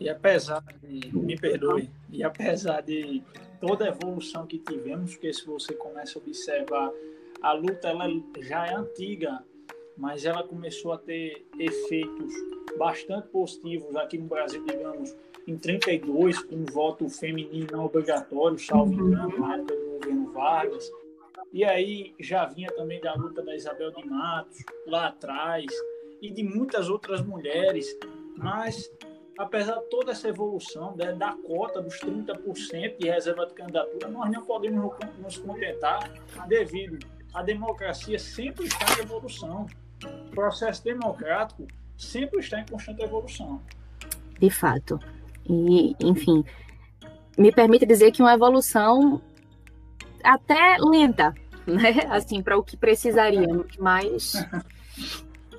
e 0.00 0.08
apesar 0.08 0.62
de, 0.82 1.16
me 1.16 1.36
perdoe, 1.36 1.90
e 2.10 2.22
apesar 2.22 2.82
de 2.82 3.22
toda 3.60 3.84
a 3.84 3.88
evolução 3.88 4.46
que 4.46 4.58
tivemos, 4.58 5.12
porque 5.12 5.32
se 5.32 5.44
você 5.46 5.74
começa 5.74 6.18
a 6.18 6.22
observar, 6.22 6.92
a 7.42 7.52
luta 7.52 7.88
ela 7.88 8.06
já 8.40 8.66
é 8.66 8.74
antiga, 8.74 9.42
mas 9.96 10.24
ela 10.24 10.42
começou 10.42 10.92
a 10.92 10.98
ter 10.98 11.44
efeitos 11.58 12.32
bastante 12.78 13.28
positivos 13.28 13.96
aqui 13.96 14.16
no 14.16 14.26
Brasil, 14.26 14.64
digamos, 14.64 15.14
em 15.46 15.56
32, 15.56 16.42
com 16.42 16.64
voto 16.66 17.08
feminino 17.08 17.68
não 17.72 17.84
obrigatório, 17.86 18.58
salvo 18.58 18.92
engano, 18.92 19.38
na 19.38 19.56
época 19.56 19.74
do 19.74 19.90
governo 19.98 20.32
Vargas. 20.32 20.90
E 21.52 21.64
aí 21.64 22.14
já 22.20 22.44
vinha 22.44 22.70
também 22.72 23.00
da 23.00 23.14
luta 23.14 23.42
da 23.42 23.56
Isabel 23.56 23.90
de 23.90 24.06
Matos, 24.06 24.58
lá 24.86 25.08
atrás, 25.08 25.66
e 26.20 26.30
de 26.30 26.42
muitas 26.42 26.88
outras 26.88 27.22
mulheres, 27.22 27.96
mas 28.36 28.90
apesar 29.38 29.76
de 29.76 29.88
toda 29.88 30.10
essa 30.10 30.28
evolução 30.28 30.96
né, 30.96 31.12
da 31.12 31.32
cota 31.32 31.80
dos 31.80 31.98
30% 32.00 32.98
de 32.98 33.08
reserva 33.08 33.46
de 33.46 33.54
candidatura, 33.54 34.08
nós 34.08 34.30
não 34.32 34.44
podemos 34.44 34.92
nos 35.18 35.36
contentar 35.38 36.10
devido 36.48 36.98
à 37.32 37.42
democracia 37.42 38.18
sempre 38.18 38.66
está 38.66 38.98
em 38.98 39.04
evolução. 39.04 39.66
O 40.04 40.30
processo 40.30 40.82
democrático 40.82 41.66
sempre 41.96 42.40
está 42.40 42.60
em 42.60 42.66
constante 42.66 43.00
evolução. 43.02 43.62
De 44.40 44.50
fato. 44.50 44.98
E, 45.48 45.94
enfim, 46.00 46.44
me 47.36 47.52
permite 47.52 47.86
dizer 47.86 48.10
que 48.10 48.20
uma 48.20 48.34
evolução 48.34 49.22
até 50.22 50.76
lenta, 50.80 51.32
né? 51.64 52.06
Assim, 52.10 52.42
para 52.42 52.58
o 52.58 52.62
que 52.62 52.76
precisaríamos, 52.76 53.76
mas 53.78 54.32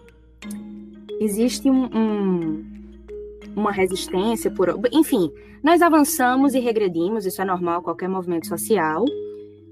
existe 1.21 1.69
um, 1.69 1.85
um 1.85 2.78
uma 3.59 3.71
resistência 3.71 4.49
por. 4.49 4.79
Enfim, 4.91 5.31
nós 5.63 5.81
avançamos 5.81 6.53
e 6.53 6.59
regredimos, 6.59 7.25
isso 7.25 7.41
é 7.41 7.45
normal, 7.45 7.81
qualquer 7.81 8.07
movimento 8.07 8.47
social. 8.47 9.05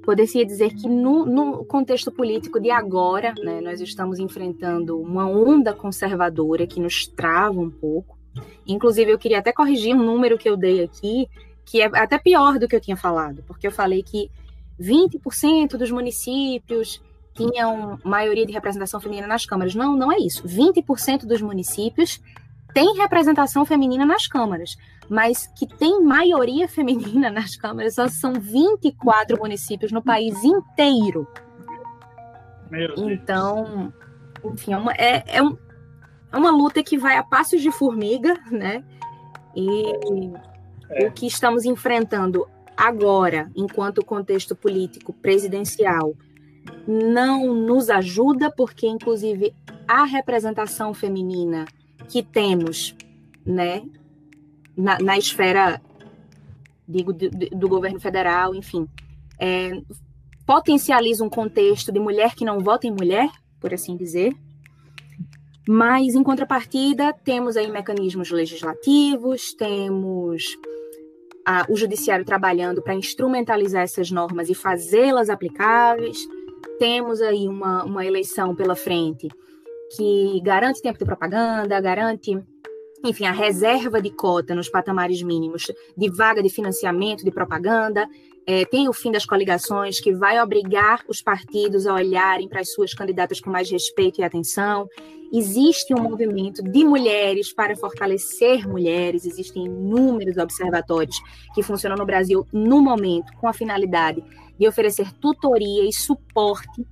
Poderia 0.04 0.46
dizer 0.46 0.74
que 0.74 0.88
no, 0.88 1.26
no 1.26 1.66
contexto 1.66 2.12
político 2.12 2.62
de 2.62 2.72
agora, 2.72 3.34
né, 3.44 3.60
nós 3.60 3.82
estamos 3.82 4.20
enfrentando 4.20 5.00
uma 5.00 5.28
onda 5.28 5.74
conservadora 5.74 6.66
que 6.66 6.80
nos 6.80 7.08
trava 7.08 7.60
um 7.60 7.70
pouco. 7.70 8.18
Inclusive, 8.66 9.12
eu 9.12 9.18
queria 9.18 9.40
até 9.40 9.52
corrigir 9.52 9.94
um 9.94 10.04
número 10.04 10.38
que 10.38 10.50
eu 10.50 10.56
dei 10.56 10.84
aqui, 10.84 11.28
que 11.66 11.82
é 11.82 11.86
até 11.86 12.18
pior 12.18 12.58
do 12.58 12.68
que 12.68 12.76
eu 12.76 12.80
tinha 12.80 12.96
falado, 12.96 13.44
porque 13.46 13.68
eu 13.68 13.72
falei 13.72 14.02
que 14.02 14.30
20% 14.80 15.72
dos 15.76 15.92
municípios 15.92 17.02
tinham 17.34 18.00
maioria 18.04 18.46
de 18.46 18.54
representação 18.54 19.00
feminina 19.00 19.28
nas 19.28 19.46
câmaras. 19.46 19.76
Não, 19.76 19.96
não 19.96 20.12
é 20.12 20.18
isso. 20.18 20.44
20% 20.48 21.26
dos 21.26 21.42
municípios 21.42 22.22
têm 22.78 22.96
representação 22.96 23.66
feminina 23.66 24.06
nas 24.06 24.28
câmaras, 24.28 24.78
mas 25.10 25.48
que 25.48 25.66
tem 25.66 26.04
maioria 26.04 26.68
feminina 26.70 27.32
nas 27.32 27.56
câmaras 27.56 27.96
só 27.96 28.08
são 28.08 28.34
24 28.34 29.36
municípios 29.40 29.92
no 29.92 30.04
país 30.04 30.44
inteiro. 30.44 31.28
Então, 32.98 33.92
enfim, 34.46 34.74
é 34.74 34.78
uma, 34.78 34.92
é, 34.92 35.24
é, 35.26 35.42
um, 35.42 35.58
é 36.32 36.38
uma 36.38 36.52
luta 36.52 36.84
que 36.84 37.00
vai 37.00 37.18
a 37.18 37.24
passos 37.24 37.62
de 37.62 37.72
formiga, 37.72 38.36
né? 38.52 38.84
E 39.56 39.84
é. 40.92 41.08
o 41.08 41.12
que 41.12 41.26
estamos 41.26 41.66
enfrentando 41.66 42.48
agora, 42.76 43.50
enquanto 43.56 44.06
contexto 44.06 44.56
político 44.56 45.14
presidencial, 45.14 46.14
não 46.88 47.56
nos 47.56 47.90
ajuda, 47.90 48.52
porque, 48.52 48.86
inclusive, 48.86 49.56
a 49.88 50.04
representação 50.04 50.94
feminina 50.94 51.66
que 52.08 52.24
temos, 52.24 52.96
né, 53.46 53.84
na, 54.76 54.98
na 55.00 55.18
esfera, 55.18 55.82
digo, 56.88 57.14
do, 57.14 57.30
do, 57.30 57.68
governo 57.68 58.00
federal, 58.00 58.56
enfim, 58.56 58.88
é, 59.40 59.72
potencializa 60.46 61.24
um 61.24 61.30
contexto 61.30 61.92
de 61.92 62.00
mulher 62.00 62.36
que 62.36 62.46
não 62.46 62.60
vota 62.60 62.88
em 62.88 62.92
mulher, 62.92 63.30
por 63.60 63.74
assim 63.74 63.98
dizer, 63.98 64.34
mas, 65.68 66.16
em 66.16 66.24
contrapartida, 66.24 67.12
temos 67.12 67.58
aí 67.58 67.70
mecanismos 67.70 68.32
legislativos, 68.32 69.54
temos 69.54 70.58
a, 71.46 71.66
o 71.70 71.76
judiciário 71.76 72.24
trabalhando 72.24 72.82
para 72.82 72.94
instrumentalizar 72.94 73.84
essas 73.84 74.10
normas 74.10 74.50
e 74.50 74.56
fazê-las 74.56 75.30
aplicáveis, 75.30 76.26
temos 76.80 77.22
aí 77.22 77.50
uma, 77.50 77.84
uma 77.84 78.06
eleição 78.06 78.56
pela 78.56 78.76
frente 78.76 79.28
que 79.96 80.42
garante 80.44 80.82
tempo 80.82 81.00
de 81.00 81.06
propaganda, 81.06 81.80
garante, 81.80 82.38
enfim, 83.06 83.26
a 83.26 83.32
reserva 83.32 84.02
de 84.02 84.10
cota 84.10 84.54
nos 84.54 84.70
patamares 84.70 85.22
mínimos 85.22 85.72
de 85.96 86.10
vaga 86.10 86.42
de 86.42 86.50
financiamento 86.50 87.24
de 87.24 87.32
propaganda, 87.32 88.08
é, 88.50 88.64
tem 88.64 88.88
o 88.88 88.94
fim 88.94 89.12
das 89.12 89.26
coligações, 89.26 90.00
que 90.00 90.14
vai 90.14 90.42
obrigar 90.42 91.04
os 91.10 91.22
partidos 91.22 91.86
a 91.86 91.94
olharem 91.94 92.48
para 92.48 92.62
as 92.62 92.72
suas 92.72 92.94
candidatas 92.94 93.42
com 93.42 93.50
mais 93.50 93.70
respeito 93.70 94.22
e 94.22 94.24
atenção. 94.24 94.88
Existe 95.34 95.94
um 95.94 96.02
movimento 96.02 96.64
de 96.64 96.86
mulheres 96.86 97.54
para 97.54 97.76
fortalecer 97.76 98.66
mulheres, 98.66 99.26
existem 99.26 99.66
inúmeros 99.66 100.38
observatórios 100.38 101.18
que 101.54 101.62
funcionam 101.62 101.98
no 101.98 102.06
Brasil 102.06 102.48
no 102.54 102.82
momento, 102.82 103.34
com 103.34 103.50
a 103.50 103.54
finalidade 103.54 104.24
de 104.58 104.66
oferecer 104.66 105.12
tutoria 105.20 105.84
e 105.84 105.92
suporte, 105.92 106.88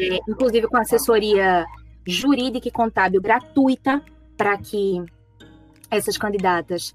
é, 0.00 0.18
inclusive 0.28 0.66
com 0.66 0.76
assessoria 0.76 1.64
jurídica 2.06 2.68
e 2.68 2.70
contábil 2.70 3.20
gratuita, 3.20 4.02
para 4.36 4.56
que 4.58 5.02
essas 5.90 6.16
candidatas 6.16 6.94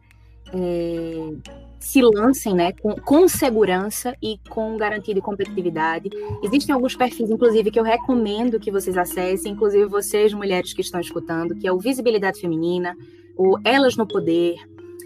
é, 0.54 1.34
se 1.80 2.02
lancem 2.02 2.56
né, 2.56 2.72
com, 2.72 2.96
com, 2.96 3.28
segurança 3.28 4.16
e 4.22 4.40
com 4.50 4.76
garantia 4.78 5.14
de 5.14 5.22
competitividade. 5.22 6.10
Existem 6.44 6.74
alguns 6.74 6.96
perfis, 6.96 7.30
inclusive, 7.30 7.70
que 7.70 7.80
eu 7.80 7.84
recomendo 7.84 8.60
que 8.60 8.72
vocês 8.72 8.98
acessem, 8.98 9.52
inclusive 9.52 9.86
vocês, 9.86 10.34
mulheres 10.34 10.74
que 10.74 10.82
estão 10.82 11.00
escutando, 11.00 11.56
que 11.56 11.68
é 11.68 11.72
o 11.72 11.78
Visibilidade 11.78 12.40
Feminina, 12.40 12.96
o 13.38 13.60
Elas 13.64 13.96
no 13.96 14.08
Poder, 14.08 14.56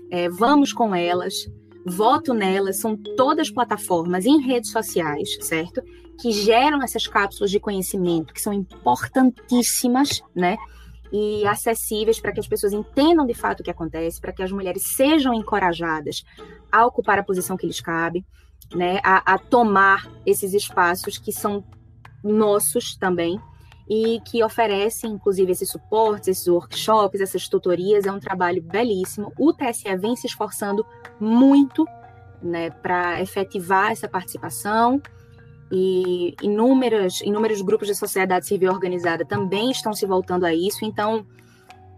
é, 0.09 0.29
Vamos 0.29 0.71
com 0.71 0.95
Elas, 0.95 1.49
Voto 1.85 2.33
Nelas, 2.33 2.79
são 2.79 2.95
todas 2.95 3.49
plataformas 3.51 4.25
em 4.25 4.39
redes 4.41 4.71
sociais, 4.71 5.38
certo? 5.41 5.81
Que 6.21 6.32
geram 6.32 6.82
essas 6.84 7.08
cápsulas 7.08 7.51
de 7.51 7.60
conhecimento, 7.60 8.34
que 8.34 8.41
são 8.41 8.53
importantíssimas, 8.53 10.21
né? 10.36 10.58
e 11.12 11.45
acessíveis 11.47 12.19
para 12.19 12.32
que 12.32 12.39
as 12.39 12.47
pessoas 12.47 12.73
entendam 12.73 13.25
de 13.25 13.34
fato 13.34 13.62
o 13.62 13.63
que 13.63 13.71
acontece, 13.71 14.21
para 14.21 14.32
que 14.32 14.43
as 14.43 14.51
mulheres 14.51 14.84
sejam 14.95 15.34
encorajadas 15.34 16.23
a 16.71 16.86
ocupar 16.86 17.17
a 17.17 17.23
posição 17.23 17.58
que 17.58 17.65
lhes 17.65 17.82
cabe, 17.82 18.23
né, 18.75 18.99
a, 19.03 19.34
a 19.34 19.38
tomar 19.38 20.08
esses 20.25 20.53
espaços 20.53 21.17
que 21.17 21.32
são 21.32 21.63
nossos 22.23 22.95
também 22.95 23.39
e 23.89 24.21
que 24.21 24.43
oferecem, 24.43 25.13
inclusive, 25.13 25.51
esses 25.51 25.69
suportes, 25.69 26.27
esses 26.27 26.47
workshops, 26.47 27.21
essas 27.21 27.47
tutorias. 27.47 28.05
É 28.05 28.12
um 28.12 28.19
trabalho 28.19 28.62
belíssimo. 28.62 29.34
O 29.36 29.51
TSE 29.51 29.95
vem 29.97 30.15
se 30.15 30.27
esforçando 30.27 30.86
muito 31.19 31.88
né, 32.39 32.69
para 32.69 33.19
efetivar 33.19 33.91
essa 33.91 34.08
participação 34.08 35.01
e 35.71 36.36
inúmeros 36.41 37.62
grupos 37.62 37.88
de 37.88 37.95
sociedade 37.95 38.47
civil 38.47 38.71
organizada 38.71 39.23
também 39.23 39.69
estão 39.71 39.93
se 39.93 40.05
voltando 40.05 40.45
a 40.45 40.53
isso. 40.53 40.84
Então, 40.84 41.25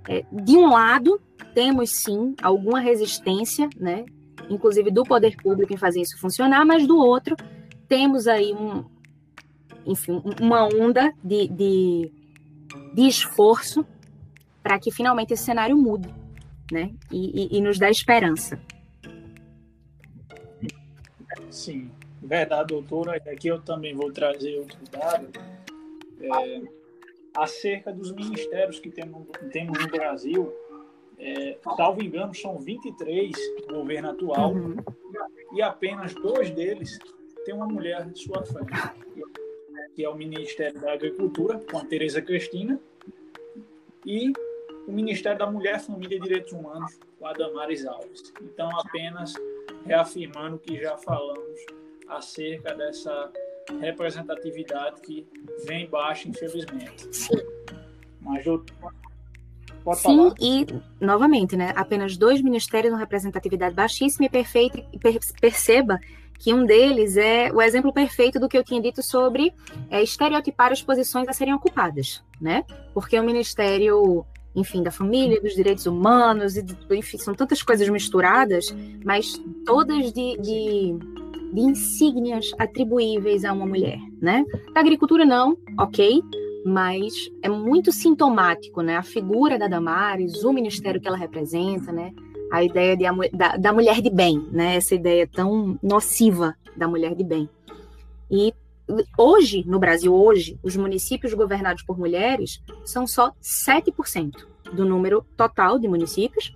é, 0.07 0.25
de 0.31 0.57
um 0.57 0.69
lado, 0.69 1.21
temos 1.53 1.91
sim 1.91 2.35
alguma 2.41 2.79
resistência, 2.79 3.69
né, 3.77 4.05
inclusive 4.49 4.91
do 4.91 5.03
poder 5.03 5.35
público 5.37 5.73
em 5.73 5.77
fazer 5.77 6.01
isso 6.01 6.19
funcionar, 6.19 6.65
mas 6.65 6.85
do 6.85 6.97
outro, 6.97 7.35
temos 7.87 8.27
aí 8.27 8.53
um, 8.53 8.83
enfim, 9.85 10.21
uma 10.41 10.65
onda 10.65 11.13
de, 11.23 11.47
de, 11.47 12.11
de 12.93 13.07
esforço 13.07 13.85
para 14.63 14.79
que 14.79 14.91
finalmente 14.91 15.33
esse 15.33 15.43
cenário 15.43 15.77
mude, 15.77 16.13
né, 16.71 16.91
e, 17.11 17.55
e, 17.55 17.57
e 17.57 17.61
nos 17.61 17.77
dá 17.79 17.89
esperança. 17.89 18.59
Sim, 21.49 21.91
Verdade, 22.21 22.67
doutora. 22.67 23.21
E 23.25 23.29
aqui 23.29 23.47
eu 23.47 23.59
também 23.61 23.95
vou 23.95 24.11
trazer 24.11 24.57
outro 24.57 24.77
dado. 24.91 25.27
É, 26.21 26.61
acerca 27.33 27.91
dos 27.91 28.11
ministérios 28.11 28.79
que 28.79 28.91
temos, 28.91 29.27
temos 29.51 29.79
no 29.79 29.87
Brasil, 29.89 30.53
é, 31.17 31.57
salvo 31.75 32.03
engano, 32.03 32.33
são 32.35 32.57
23 32.59 33.31
no 33.67 33.79
governo 33.79 34.11
atual, 34.11 34.53
uhum. 34.53 34.75
e 35.53 35.61
apenas 35.61 36.13
dois 36.13 36.51
deles 36.51 36.99
têm 37.45 37.55
uma 37.55 37.65
mulher 37.67 38.05
de 38.05 38.19
sua 38.19 38.43
frente, 38.45 38.71
que 39.95 40.03
é 40.03 40.09
o 40.09 40.15
Ministério 40.15 40.79
da 40.79 40.93
Agricultura, 40.93 41.59
com 41.71 41.79
a 41.79 41.85
Tereza 41.85 42.21
Cristina, 42.21 42.79
e 44.05 44.31
o 44.87 44.91
Ministério 44.91 45.39
da 45.39 45.49
Mulher, 45.49 45.79
Família 45.79 46.17
e 46.17 46.21
Direitos 46.21 46.51
Humanos, 46.51 46.99
com 47.17 47.25
a 47.25 47.33
Damares 47.33 47.85
Alves. 47.85 48.33
Então, 48.41 48.69
apenas 48.79 49.33
reafirmando 49.85 50.57
o 50.57 50.59
que 50.59 50.79
já 50.79 50.97
falamos 50.97 51.65
acerca 52.07 52.73
dessa 52.73 53.31
representatividade 53.79 55.01
que 55.01 55.27
vem 55.65 55.87
baixa, 55.87 56.27
infelizmente. 56.27 57.15
Sim. 57.15 57.37
Mas 58.19 58.45
eu 58.45 58.63
Pode 59.83 59.99
Sim, 59.99 60.17
falar. 60.17 60.35
e, 60.39 60.67
novamente, 60.99 61.55
né, 61.55 61.73
apenas 61.75 62.15
dois 62.15 62.41
ministérios 62.41 62.93
com 62.93 62.99
representatividade 62.99 63.73
baixíssima 63.73 64.25
e 64.25 64.29
perfeita, 64.29 64.83
e 64.93 64.99
perceba 65.39 65.99
que 66.37 66.53
um 66.53 66.65
deles 66.65 67.17
é 67.17 67.51
o 67.51 67.61
exemplo 67.61 67.93
perfeito 67.93 68.39
do 68.39 68.47
que 68.47 68.57
eu 68.57 68.63
tinha 68.63 68.81
dito 68.81 69.01
sobre 69.03 69.53
é, 69.89 70.01
estereotipar 70.01 70.71
as 70.71 70.81
posições 70.81 71.27
a 71.27 71.33
serem 71.33 71.53
ocupadas, 71.53 72.23
né? 72.39 72.63
Porque 72.93 73.19
o 73.19 73.23
Ministério, 73.23 74.25
enfim, 74.55 74.81
da 74.81 74.91
Família, 74.91 75.41
dos 75.41 75.53
Direitos 75.53 75.85
Humanos, 75.85 76.57
e, 76.57 76.65
enfim, 76.91 77.17
são 77.17 77.33
tantas 77.33 77.61
coisas 77.61 77.87
misturadas, 77.89 78.65
mas 79.03 79.39
todas 79.65 80.11
de, 80.11 80.37
de 80.37 80.95
de 81.51 81.61
insígnias 81.61 82.51
atribuíveis 82.57 83.43
a 83.43 83.53
uma 83.53 83.65
mulher, 83.65 83.99
né? 84.21 84.45
Da 84.73 84.79
agricultura 84.79 85.25
não, 85.25 85.57
ok, 85.77 86.21
mas 86.65 87.13
é 87.41 87.49
muito 87.49 87.91
sintomático, 87.91 88.81
né? 88.81 88.97
A 88.97 89.03
figura 89.03 89.57
da 89.57 89.67
Damares, 89.67 90.43
o 90.43 90.53
ministério 90.53 91.01
que 91.01 91.07
ela 91.07 91.17
representa, 91.17 91.91
né? 91.91 92.13
A 92.51 92.63
ideia 92.63 92.95
de, 92.95 93.05
da, 93.33 93.57
da 93.57 93.73
mulher 93.73 94.01
de 94.01 94.09
bem, 94.09 94.47
né? 94.51 94.75
Essa 94.75 94.95
ideia 94.95 95.27
tão 95.27 95.77
nociva 95.81 96.55
da 96.75 96.87
mulher 96.87 97.15
de 97.15 97.23
bem. 97.23 97.49
E 98.29 98.53
hoje, 99.17 99.63
no 99.67 99.79
Brasil, 99.79 100.13
hoje, 100.13 100.57
os 100.63 100.75
municípios 100.75 101.33
governados 101.33 101.83
por 101.83 101.97
mulheres 101.97 102.61
são 102.85 103.07
só 103.07 103.33
7% 103.41 104.45
do 104.73 104.85
número 104.85 105.25
total 105.35 105.77
de 105.77 105.87
municípios, 105.87 106.53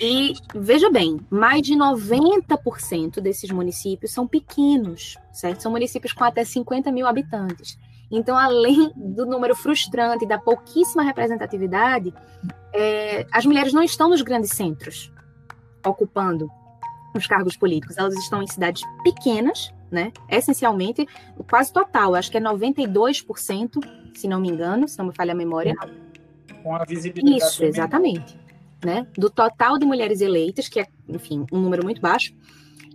e 0.00 0.34
veja 0.54 0.90
bem, 0.90 1.20
mais 1.30 1.62
de 1.62 1.74
90% 1.74 3.20
desses 3.20 3.50
municípios 3.50 4.12
são 4.12 4.26
pequenos, 4.26 5.16
certo? 5.32 5.62
São 5.62 5.72
municípios 5.72 6.12
com 6.12 6.24
até 6.24 6.44
50 6.44 6.90
mil 6.90 7.06
habitantes. 7.06 7.78
Então, 8.10 8.36
além 8.36 8.90
do 8.96 9.26
número 9.26 9.54
frustrante 9.54 10.26
da 10.26 10.38
pouquíssima 10.38 11.02
representatividade, 11.02 12.12
é, 12.72 13.26
as 13.30 13.44
mulheres 13.44 13.72
não 13.72 13.82
estão 13.82 14.08
nos 14.08 14.22
grandes 14.22 14.50
centros 14.50 15.12
ocupando 15.86 16.50
os 17.14 17.26
cargos 17.26 17.56
políticos. 17.56 17.98
Elas 17.98 18.14
estão 18.14 18.42
em 18.42 18.46
cidades 18.46 18.82
pequenas, 19.02 19.72
né? 19.90 20.12
Essencialmente, 20.28 21.06
quase 21.48 21.72
total, 21.72 22.14
acho 22.14 22.30
que 22.30 22.38
é 22.38 22.40
92%, 22.40 23.84
se 24.14 24.26
não 24.26 24.40
me 24.40 24.48
engano, 24.48 24.88
se 24.88 24.98
não 24.98 25.06
me 25.06 25.14
falha 25.14 25.32
a 25.32 25.36
memória. 25.36 25.74
Com 26.62 26.74
a 26.74 26.84
visibilidade. 26.84 27.36
Isso, 27.36 27.64
exatamente 27.64 28.47
né, 28.84 29.06
do 29.16 29.30
total 29.30 29.78
de 29.78 29.86
mulheres 29.86 30.20
eleitas, 30.20 30.68
que 30.68 30.80
é, 30.80 30.86
enfim, 31.08 31.44
um 31.52 31.60
número 31.60 31.84
muito 31.84 32.00
baixo, 32.00 32.34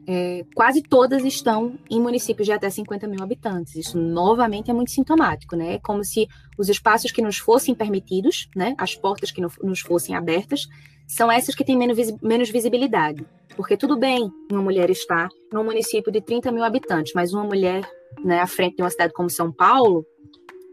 é, 0.05 0.45
quase 0.53 0.81
todas 0.81 1.23
estão 1.23 1.77
em 1.89 1.99
municípios 1.99 2.45
de 2.45 2.51
até 2.51 2.69
50 2.69 3.07
mil 3.07 3.23
habitantes. 3.23 3.75
Isso, 3.75 3.97
novamente, 3.97 4.69
é 4.69 4.73
muito 4.73 4.91
sintomático, 4.91 5.55
né? 5.55 5.75
É 5.75 5.79
como 5.79 6.03
se 6.03 6.27
os 6.57 6.67
espaços 6.67 7.11
que 7.11 7.21
nos 7.21 7.37
fossem 7.37 7.73
permitidos, 7.73 8.49
né, 8.55 8.75
as 8.77 8.95
portas 8.95 9.31
que 9.31 9.41
nos 9.41 9.79
fossem 9.79 10.15
abertas, 10.15 10.67
são 11.07 11.31
essas 11.31 11.55
que 11.55 11.63
têm 11.63 11.77
menos, 11.77 12.49
visibilidade. 12.49 13.25
Porque 13.55 13.77
tudo 13.77 13.97
bem 13.97 14.31
uma 14.51 14.61
mulher 14.61 14.89
estar 14.89 15.29
num 15.51 15.63
município 15.63 16.11
de 16.11 16.21
30 16.21 16.51
mil 16.51 16.63
habitantes, 16.63 17.13
mas 17.13 17.33
uma 17.33 17.43
mulher 17.43 17.87
né, 18.23 18.39
à 18.39 18.47
frente 18.47 18.77
de 18.77 18.83
uma 18.83 18.89
cidade 18.89 19.13
como 19.13 19.29
São 19.29 19.51
Paulo 19.51 20.05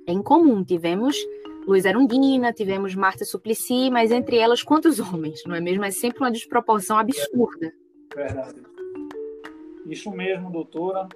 é 0.06 0.12
incomum. 0.12 0.64
Tivemos 0.64 1.16
Luiz 1.70 1.86
Arundina, 1.86 2.52
tivemos 2.52 2.96
Marta 2.96 3.24
Suplicy, 3.24 3.90
mas 3.90 4.10
entre 4.10 4.36
elas, 4.36 4.60
quantos 4.60 4.98
homens? 4.98 5.44
Não 5.46 5.54
é 5.54 5.60
mesmo? 5.60 5.84
É 5.84 5.90
sempre 5.92 6.18
uma 6.18 6.32
desproporção 6.32 6.98
absurda. 6.98 7.72
Verdade. 8.12 8.60
Isso 9.86 10.10
mesmo, 10.10 10.50
doutora. 10.50 11.08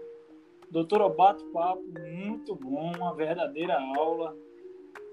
Doutora, 0.71 1.09
bate-papo 1.09 1.83
muito 2.01 2.55
bom, 2.55 2.93
uma 2.97 3.13
verdadeira 3.13 3.77
aula, 3.97 4.37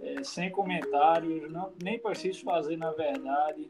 é, 0.02 0.24
sem 0.24 0.52
comentários, 0.52 1.52
não, 1.52 1.74
nem 1.84 1.98
preciso 1.98 2.44
fazer 2.44 2.78
na 2.78 2.92
verdade. 2.92 3.68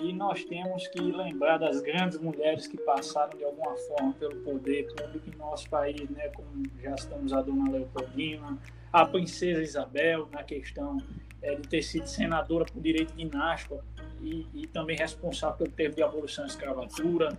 E 0.00 0.12
nós 0.12 0.44
temos 0.44 0.88
que 0.88 1.00
lembrar 1.00 1.58
das 1.58 1.80
grandes 1.80 2.18
mulheres 2.18 2.66
que 2.66 2.76
passaram 2.76 3.36
de 3.38 3.44
alguma 3.44 3.76
forma 3.76 4.12
pelo 4.14 4.36
poder 4.42 4.92
público 4.94 5.30
em 5.32 5.36
nosso 5.36 5.68
país, 5.70 6.08
né? 6.10 6.28
como 6.30 6.64
já 6.82 6.94
estamos 6.94 7.32
a 7.32 7.40
dona 7.40 7.70
Leopoldina, 7.70 8.58
a 8.92 9.06
princesa 9.06 9.62
Isabel, 9.62 10.28
na 10.32 10.42
questão 10.42 10.98
é, 11.40 11.54
de 11.54 11.68
ter 11.68 11.82
sido 11.82 12.06
senadora 12.06 12.64
por 12.64 12.82
direito 12.82 13.14
dinástico 13.14 13.82
e, 14.20 14.46
e 14.54 14.66
também 14.66 14.96
responsável 14.96 15.58
pelo 15.58 15.70
termo 15.70 15.94
de 15.94 16.02
abolição 16.02 16.44
da 16.44 16.50
escravatura, 16.50 17.38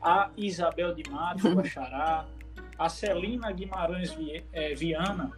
a 0.00 0.30
Isabel 0.36 0.94
de 0.94 1.08
Matos, 1.08 1.56
a 1.56 1.64
Xará, 1.64 2.26
a 2.78 2.88
Celina 2.88 3.52
Guimarães 3.52 4.16
é, 4.52 4.74
Viana, 4.74 5.30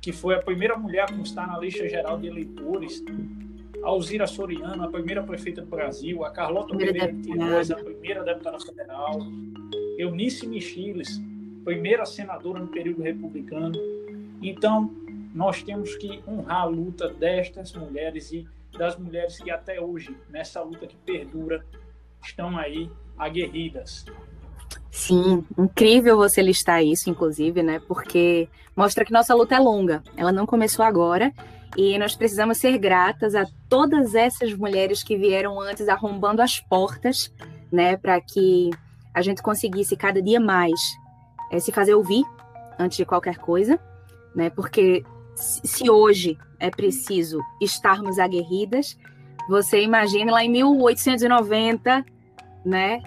que 0.00 0.12
foi 0.12 0.34
a 0.34 0.42
primeira 0.42 0.76
mulher 0.76 1.04
a 1.04 1.12
constar 1.12 1.46
na 1.46 1.58
lista 1.58 1.88
geral 1.88 2.18
de 2.18 2.26
eleitores, 2.26 3.02
Alzira 3.84 4.26
Soriano, 4.26 4.82
a 4.82 4.88
primeira 4.88 5.22
prefeita 5.22 5.60
do 5.60 5.68
Brasil, 5.68 6.24
a 6.24 6.30
Carlota 6.30 6.76
Pereira 6.76 7.12
de 7.12 7.22
Queiroz, 7.22 7.70
a 7.70 7.76
primeira 7.76 8.24
deputada 8.24 8.58
federal, 8.58 9.18
Eunice 9.98 10.46
Michiles, 10.46 11.20
primeira 11.64 12.06
senadora 12.06 12.58
no 12.58 12.68
período 12.68 13.02
republicano. 13.02 13.78
Então, 14.42 14.90
nós 15.34 15.62
temos 15.62 15.94
que 15.96 16.22
honrar 16.26 16.62
a 16.62 16.64
luta 16.64 17.08
destas 17.08 17.72
mulheres 17.74 18.32
e 18.32 18.46
das 18.76 18.98
mulheres 18.98 19.38
que 19.38 19.50
até 19.50 19.80
hoje, 19.80 20.16
nessa 20.30 20.62
luta 20.62 20.86
que 20.86 20.96
perdura, 20.96 21.64
estão 22.22 22.56
aí 22.56 22.90
aguerridas. 23.18 24.06
Sim, 24.90 25.44
incrível 25.58 26.16
você 26.16 26.40
listar 26.40 26.82
isso, 26.82 27.10
inclusive, 27.10 27.62
né? 27.62 27.80
Porque 27.86 28.48
mostra 28.76 29.04
que 29.04 29.12
nossa 29.12 29.34
luta 29.34 29.54
é 29.54 29.58
longa. 29.58 30.02
Ela 30.16 30.32
não 30.32 30.46
começou 30.46 30.84
agora 30.84 31.32
e 31.76 31.98
nós 31.98 32.14
precisamos 32.14 32.58
ser 32.58 32.78
gratas 32.78 33.34
a 33.34 33.44
todas 33.68 34.14
essas 34.14 34.54
mulheres 34.54 35.02
que 35.02 35.16
vieram 35.16 35.60
antes 35.60 35.88
arrombando 35.88 36.42
as 36.42 36.60
portas, 36.60 37.32
né? 37.70 37.96
Para 37.96 38.20
que 38.20 38.70
a 39.12 39.22
gente 39.22 39.42
conseguisse 39.42 39.96
cada 39.96 40.22
dia 40.22 40.40
mais 40.40 40.80
é, 41.50 41.58
se 41.58 41.72
fazer 41.72 41.94
ouvir 41.94 42.24
antes 42.78 42.96
de 42.96 43.04
qualquer 43.04 43.38
coisa, 43.38 43.78
né? 44.34 44.50
Porque 44.50 45.04
se 45.34 45.90
hoje 45.90 46.38
é 46.60 46.70
preciso 46.70 47.40
estarmos 47.60 48.18
aguerridas, 48.18 48.98
você 49.48 49.82
imagine 49.82 50.30
lá 50.30 50.44
em 50.44 50.50
1890 50.50 52.04
né? 52.64 53.02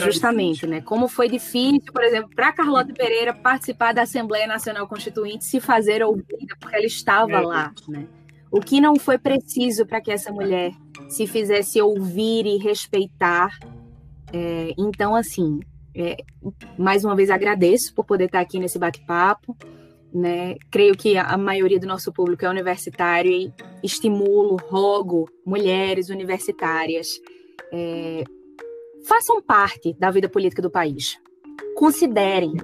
Justamente, 0.00 0.66
né? 0.66 0.80
Como 0.80 1.06
foi 1.06 1.28
difícil, 1.28 1.92
por 1.92 2.02
exemplo, 2.02 2.30
para 2.34 2.52
Carlota 2.52 2.92
Pereira 2.92 3.32
participar 3.32 3.92
da 3.92 4.02
Assembleia 4.02 4.46
Nacional 4.46 4.88
Constituinte, 4.88 5.44
se 5.44 5.60
fazer 5.60 6.02
ouvida, 6.02 6.56
porque 6.58 6.74
ela 6.74 6.86
estava 6.86 7.32
é. 7.32 7.40
lá, 7.40 7.72
né? 7.88 8.06
O 8.50 8.60
que 8.60 8.80
não 8.80 8.96
foi 8.96 9.18
preciso 9.18 9.86
para 9.86 10.00
que 10.00 10.10
essa 10.10 10.30
mulher 10.32 10.72
se 11.08 11.26
fizesse 11.26 11.80
ouvir 11.80 12.44
e 12.44 12.58
respeitar. 12.58 13.56
É, 14.32 14.74
então, 14.76 15.14
assim, 15.14 15.60
é, 15.94 16.16
mais 16.78 17.04
uma 17.04 17.16
vez 17.16 17.30
agradeço 17.30 17.94
por 17.94 18.04
poder 18.04 18.26
estar 18.26 18.40
aqui 18.40 18.58
nesse 18.58 18.78
bate-papo. 18.78 19.56
Né? 20.12 20.56
Creio 20.70 20.94
que 20.94 21.16
a 21.16 21.38
maioria 21.38 21.80
do 21.80 21.86
nosso 21.86 22.12
público 22.12 22.44
é 22.44 22.50
universitário 22.50 23.32
e 23.32 23.50
estimulo, 23.82 24.56
rogo 24.56 25.26
mulheres 25.46 26.10
universitárias 26.10 27.08
é, 27.72 28.22
façam 29.04 29.42
parte 29.42 29.94
da 29.98 30.10
vida 30.10 30.28
política 30.28 30.62
do 30.62 30.70
país. 30.70 31.18
Considerem 31.76 32.54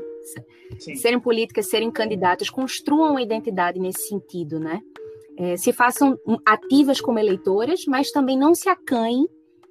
Sim. 0.79 0.97
serem 0.97 1.21
políticas, 1.21 1.69
serem 1.69 1.91
candidatas, 1.91 2.51
construam 2.51 3.13
uma 3.13 3.23
identidade 3.23 3.79
nesse 3.79 4.09
sentido, 4.09 4.59
né? 4.59 4.81
É, 5.37 5.57
se 5.57 5.73
façam 5.73 6.19
ativas 6.45 7.01
como 7.01 7.19
eleitoras, 7.19 7.85
mas 7.87 8.11
também 8.11 8.37
não 8.37 8.55
se 8.55 8.69
acanhem 8.69 9.29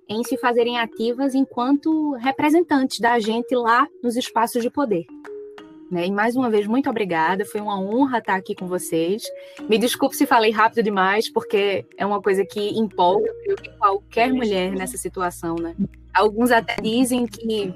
em 0.08 0.24
se 0.24 0.38
fazerem 0.38 0.78
ativas 0.78 1.36
enquanto 1.36 2.14
representantes 2.14 3.00
da 3.00 3.20
gente 3.20 3.54
lá 3.54 3.86
nos 4.02 4.16
espaços 4.16 4.62
de 4.62 4.70
poder. 4.70 5.06
Né? 5.92 6.08
E 6.08 6.12
mais 6.12 6.36
uma 6.36 6.50
vez, 6.50 6.68
muito 6.68 6.90
obrigada. 6.90 7.46
Foi 7.46 7.62
uma 7.62 7.80
honra 7.80 8.20
estar 8.20 8.36
aqui 8.36 8.56
com 8.56 8.68
vocês. 8.68 9.24
Me 9.70 9.78
desculpe 9.78 10.16
se 10.16 10.26
falei 10.26 10.52
rápido 10.52 10.84
demais, 10.84 11.30
porque 11.30 11.86
é 11.98 12.06
uma 12.06 12.22
coisa 12.22 12.46
que 12.46 12.78
empolga 12.78 13.30
qualquer 13.78 14.34
mulher 14.34 14.72
nessa 14.72 14.98
situação. 14.98 15.56
Né? 15.56 15.76
Alguns 16.18 16.52
até 16.52 16.76
dizem 16.82 17.26
que, 17.26 17.74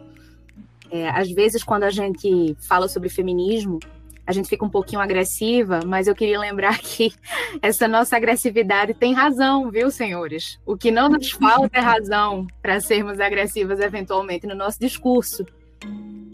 é, 0.90 1.10
às 1.10 1.32
vezes, 1.32 1.64
quando 1.64 1.84
a 1.84 1.90
gente 1.90 2.56
fala 2.60 2.88
sobre 2.88 3.10
feminismo, 3.10 3.80
a 4.26 4.32
gente 4.32 4.50
fica 4.50 4.66
um 4.66 4.70
pouquinho 4.70 5.02
agressiva, 5.02 5.82
mas 5.86 6.08
eu 6.08 6.16
queria 6.16 6.40
lembrar 6.40 6.78
que 6.84 7.14
essa 7.62 7.88
nossa 7.88 8.16
agressividade 8.16 8.94
tem 8.94 9.14
razão, 9.14 9.70
viu, 9.70 9.92
senhores? 9.92 10.60
O 10.66 10.78
que 10.78 10.92
não 10.92 11.10
nos 11.10 11.32
falta 11.32 11.78
é 11.78 11.82
razão 11.82 12.48
para 12.62 12.80
sermos 12.80 13.20
agressivas 13.20 13.80
eventualmente 13.80 14.48
no 14.48 14.56
nosso 14.56 14.80
discurso 14.80 15.46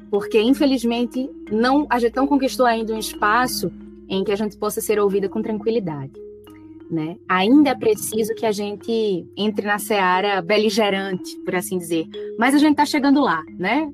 porque 0.09 0.41
infelizmente 0.41 1.29
não 1.51 1.85
a 1.89 1.99
gente 1.99 2.15
não 2.15 2.27
conquistou 2.27 2.65
ainda 2.65 2.93
um 2.93 2.99
espaço 2.99 3.71
em 4.09 4.23
que 4.23 4.31
a 4.31 4.35
gente 4.35 4.57
possa 4.57 4.79
ser 4.79 4.99
ouvida 4.99 5.27
com 5.27 5.41
tranquilidade. 5.41 6.13
Né? 6.89 7.17
Ainda 7.27 7.71
é 7.71 7.75
preciso 7.75 8.33
que 8.33 8.45
a 8.45 8.51
gente 8.51 9.27
entre 9.35 9.65
na 9.65 9.77
seara 9.77 10.41
beligerante, 10.41 11.35
por 11.43 11.53
assim 11.53 11.77
dizer. 11.77 12.05
Mas 12.39 12.55
a 12.55 12.57
gente 12.57 12.71
está 12.71 12.85
chegando 12.85 13.21
lá, 13.21 13.43
né? 13.57 13.91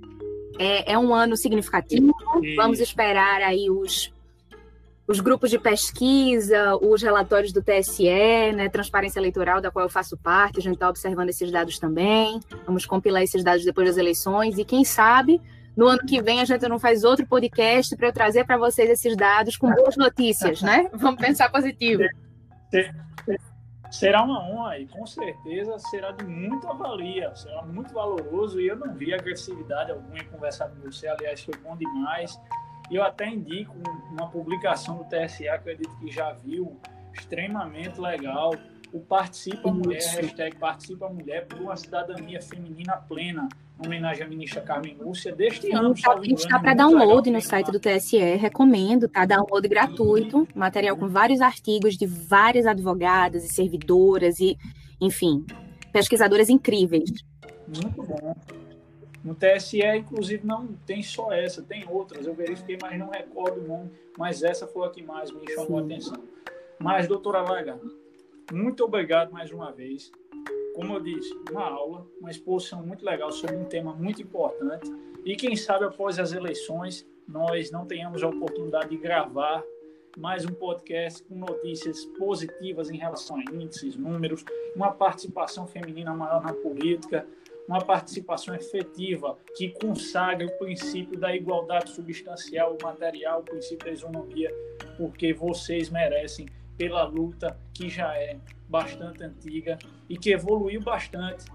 É, 0.60 0.94
é, 0.94 1.00
um 1.00 1.14
ano 1.14 1.36
significativo. 1.36 2.14
Vamos 2.56 2.80
esperar 2.80 3.42
aí 3.42 3.72
os, 3.72 4.14
os 5.08 5.20
grupos 5.20 5.50
de 5.50 5.58
pesquisa, 5.58 6.76
os 6.76 7.02
relatórios 7.02 7.52
do 7.52 7.64
TSE, 7.64 8.04
né? 8.56 8.70
Transparência 8.70 9.20
Eleitoral, 9.20 9.60
da 9.60 9.72
qual 9.72 9.86
eu 9.86 9.90
faço 9.90 10.16
parte. 10.16 10.60
A 10.60 10.62
gente 10.62 10.76
está 10.76 10.88
observando 10.88 11.30
esses 11.30 11.52
dados 11.52 11.80
também. 11.80 12.40
Vamos 12.66 12.86
compilar 12.86 13.24
esses 13.24 13.44
dados 13.44 13.66
depois 13.66 13.88
das 13.88 13.98
eleições 13.98 14.60
e 14.60 14.64
quem 14.64 14.86
sabe 14.86 15.42
no 15.76 15.88
ano 15.88 16.06
que 16.06 16.22
vem 16.22 16.40
a 16.40 16.46
gente 16.46 16.68
não 16.68 16.80
faz 16.80 17.04
outro 17.04 17.26
podcast 17.26 17.96
para 17.96 18.08
eu 18.08 18.14
trazer 18.14 18.46
para 18.46 18.58
vocês 18.58 18.90
esses 18.90 19.18
dados 19.18 19.58
com 19.58 19.72
boas 19.74 19.98
notícias, 19.98 20.62
né? 20.62 20.88
Vamos 20.94 21.20
pensar 21.20 21.52
positivo. 21.52 22.04
Será 23.92 24.24
uma 24.24 24.44
honra 24.44 24.80
e 24.80 24.88
com 24.88 25.06
certeza 25.06 25.78
será 25.78 26.12
de 26.12 26.26
muita 26.26 26.74
valia, 26.74 27.34
será 27.36 27.62
muito 27.62 27.94
valoroso 27.94 28.60
e 28.60 28.68
eu 28.68 28.76
não 28.76 28.92
vi 28.96 29.14
agressividade 29.14 29.92
alguma 29.92 30.18
em 30.18 30.26
conversar 30.26 30.70
com 30.70 30.82
você, 30.82 31.08
aliás 31.08 31.44
foi 31.44 31.56
bom 31.58 31.78
demais. 31.78 32.40
Eu 32.90 33.04
até 33.04 33.28
indico 33.28 33.76
uma 34.12 34.28
publicação 34.30 34.98
do 34.98 35.06
eu 35.46 35.54
acredito 35.54 35.96
que 36.00 36.12
já 36.12 36.34
viu, 36.34 36.80
extremamente 37.14 38.02
legal, 38.02 38.52
o 38.94 39.00
Participa 39.00 39.72
Mulher, 39.72 40.00
hashtag 40.00 40.56
Participa 40.56 41.10
Mulher 41.10 41.48
por 41.48 41.60
uma 41.60 41.76
cidadania 41.76 42.40
feminina 42.40 42.96
plena, 42.96 43.50
em 43.82 43.88
homenagem 43.88 44.24
à 44.24 44.30
ministra 44.30 44.62
Carmen 44.62 44.96
Lúcia, 45.00 45.36
deste 45.36 45.66
Sim, 45.66 45.74
ano. 45.74 45.96
Tá, 46.00 46.16
está 46.22 46.60
para 46.60 46.76
download 46.76 47.30
no 47.32 47.42
site 47.42 47.72
do 47.72 47.80
TSE, 47.80 48.20
recomendo, 48.36 49.08
tá? 49.10 49.26
Download 49.26 49.68
gratuito, 49.68 50.48
material 50.54 50.96
com 50.96 51.08
vários 51.08 51.42
artigos 51.42 51.98
de 51.98 52.06
várias 52.06 52.68
advogadas 52.68 53.44
e 53.44 53.52
servidoras 53.52 54.40
e, 54.40 54.56
enfim, 55.02 55.44
pesquisadoras 55.92 56.48
incríveis. 56.48 57.10
Muito 57.68 58.04
bom. 58.04 58.36
No 59.24 59.34
TSE, 59.34 59.82
inclusive, 59.98 60.46
não 60.46 60.68
tem 60.86 61.02
só 61.02 61.32
essa, 61.32 61.64
tem 61.64 61.84
outras. 61.90 62.28
Eu 62.28 62.36
verifiquei, 62.36 62.78
mas 62.80 63.00
não 63.00 63.10
recordo 63.10 63.62
o 63.62 63.68
nome. 63.68 63.90
Mas 64.18 64.44
essa 64.44 64.68
foi 64.68 64.86
a 64.86 64.92
que 64.92 65.02
mais 65.02 65.32
me 65.32 65.50
chamou 65.52 65.80
Sim. 65.80 65.82
a 65.82 65.86
atenção. 65.86 66.24
Mas, 66.78 67.08
doutora 67.08 67.42
Laga, 67.42 67.80
muito 68.54 68.84
obrigado 68.84 69.32
mais 69.32 69.52
uma 69.52 69.72
vez. 69.72 70.12
Como 70.76 70.94
eu 70.94 71.00
disse, 71.00 71.34
uma 71.52 71.66
aula, 71.66 72.08
uma 72.20 72.30
exposição 72.30 72.86
muito 72.86 73.04
legal 73.04 73.32
sobre 73.32 73.56
um 73.56 73.66
tema 73.66 73.94
muito 73.94 74.22
importante. 74.22 74.90
E 75.26 75.36
quem 75.36 75.56
sabe 75.56 75.86
após 75.86 76.20
as 76.20 76.34
eleições 76.34 77.06
nós 77.28 77.72
não 77.72 77.86
tenhamos 77.86 78.22
a 78.22 78.28
oportunidade 78.28 78.90
de 78.90 78.98
gravar 78.98 79.64
mais 80.18 80.46
um 80.46 80.54
podcast 80.54 81.24
com 81.24 81.36
notícias 81.36 82.06
positivas 82.06 82.90
em 82.90 82.98
relação 82.98 83.38
a 83.38 83.52
índices, 83.52 83.96
números, 83.96 84.46
uma 84.76 84.92
participação 84.92 85.66
feminina 85.66 86.14
maior 86.14 86.44
na 86.44 86.54
política, 86.54 87.26
uma 87.68 87.82
participação 87.82 88.54
efetiva 88.54 89.38
que 89.56 89.70
consagre 89.70 90.46
o 90.46 90.58
princípio 90.60 91.18
da 91.18 91.36
igualdade 91.36 91.90
substancial 91.92 92.78
material, 92.84 93.40
o 93.40 93.44
princípio 93.44 93.86
da 93.86 93.92
isonomia, 93.92 94.54
porque 94.98 95.34
vocês 95.34 95.90
merecem 95.90 96.46
pela 96.78 97.04
luta 97.04 97.58
que 97.74 97.90
já 97.90 98.16
é 98.16 98.38
bastante 98.68 99.24
antiga 99.24 99.78
e 100.10 100.18
que 100.18 100.32
evoluiu 100.32 100.82
bastante. 100.82 101.46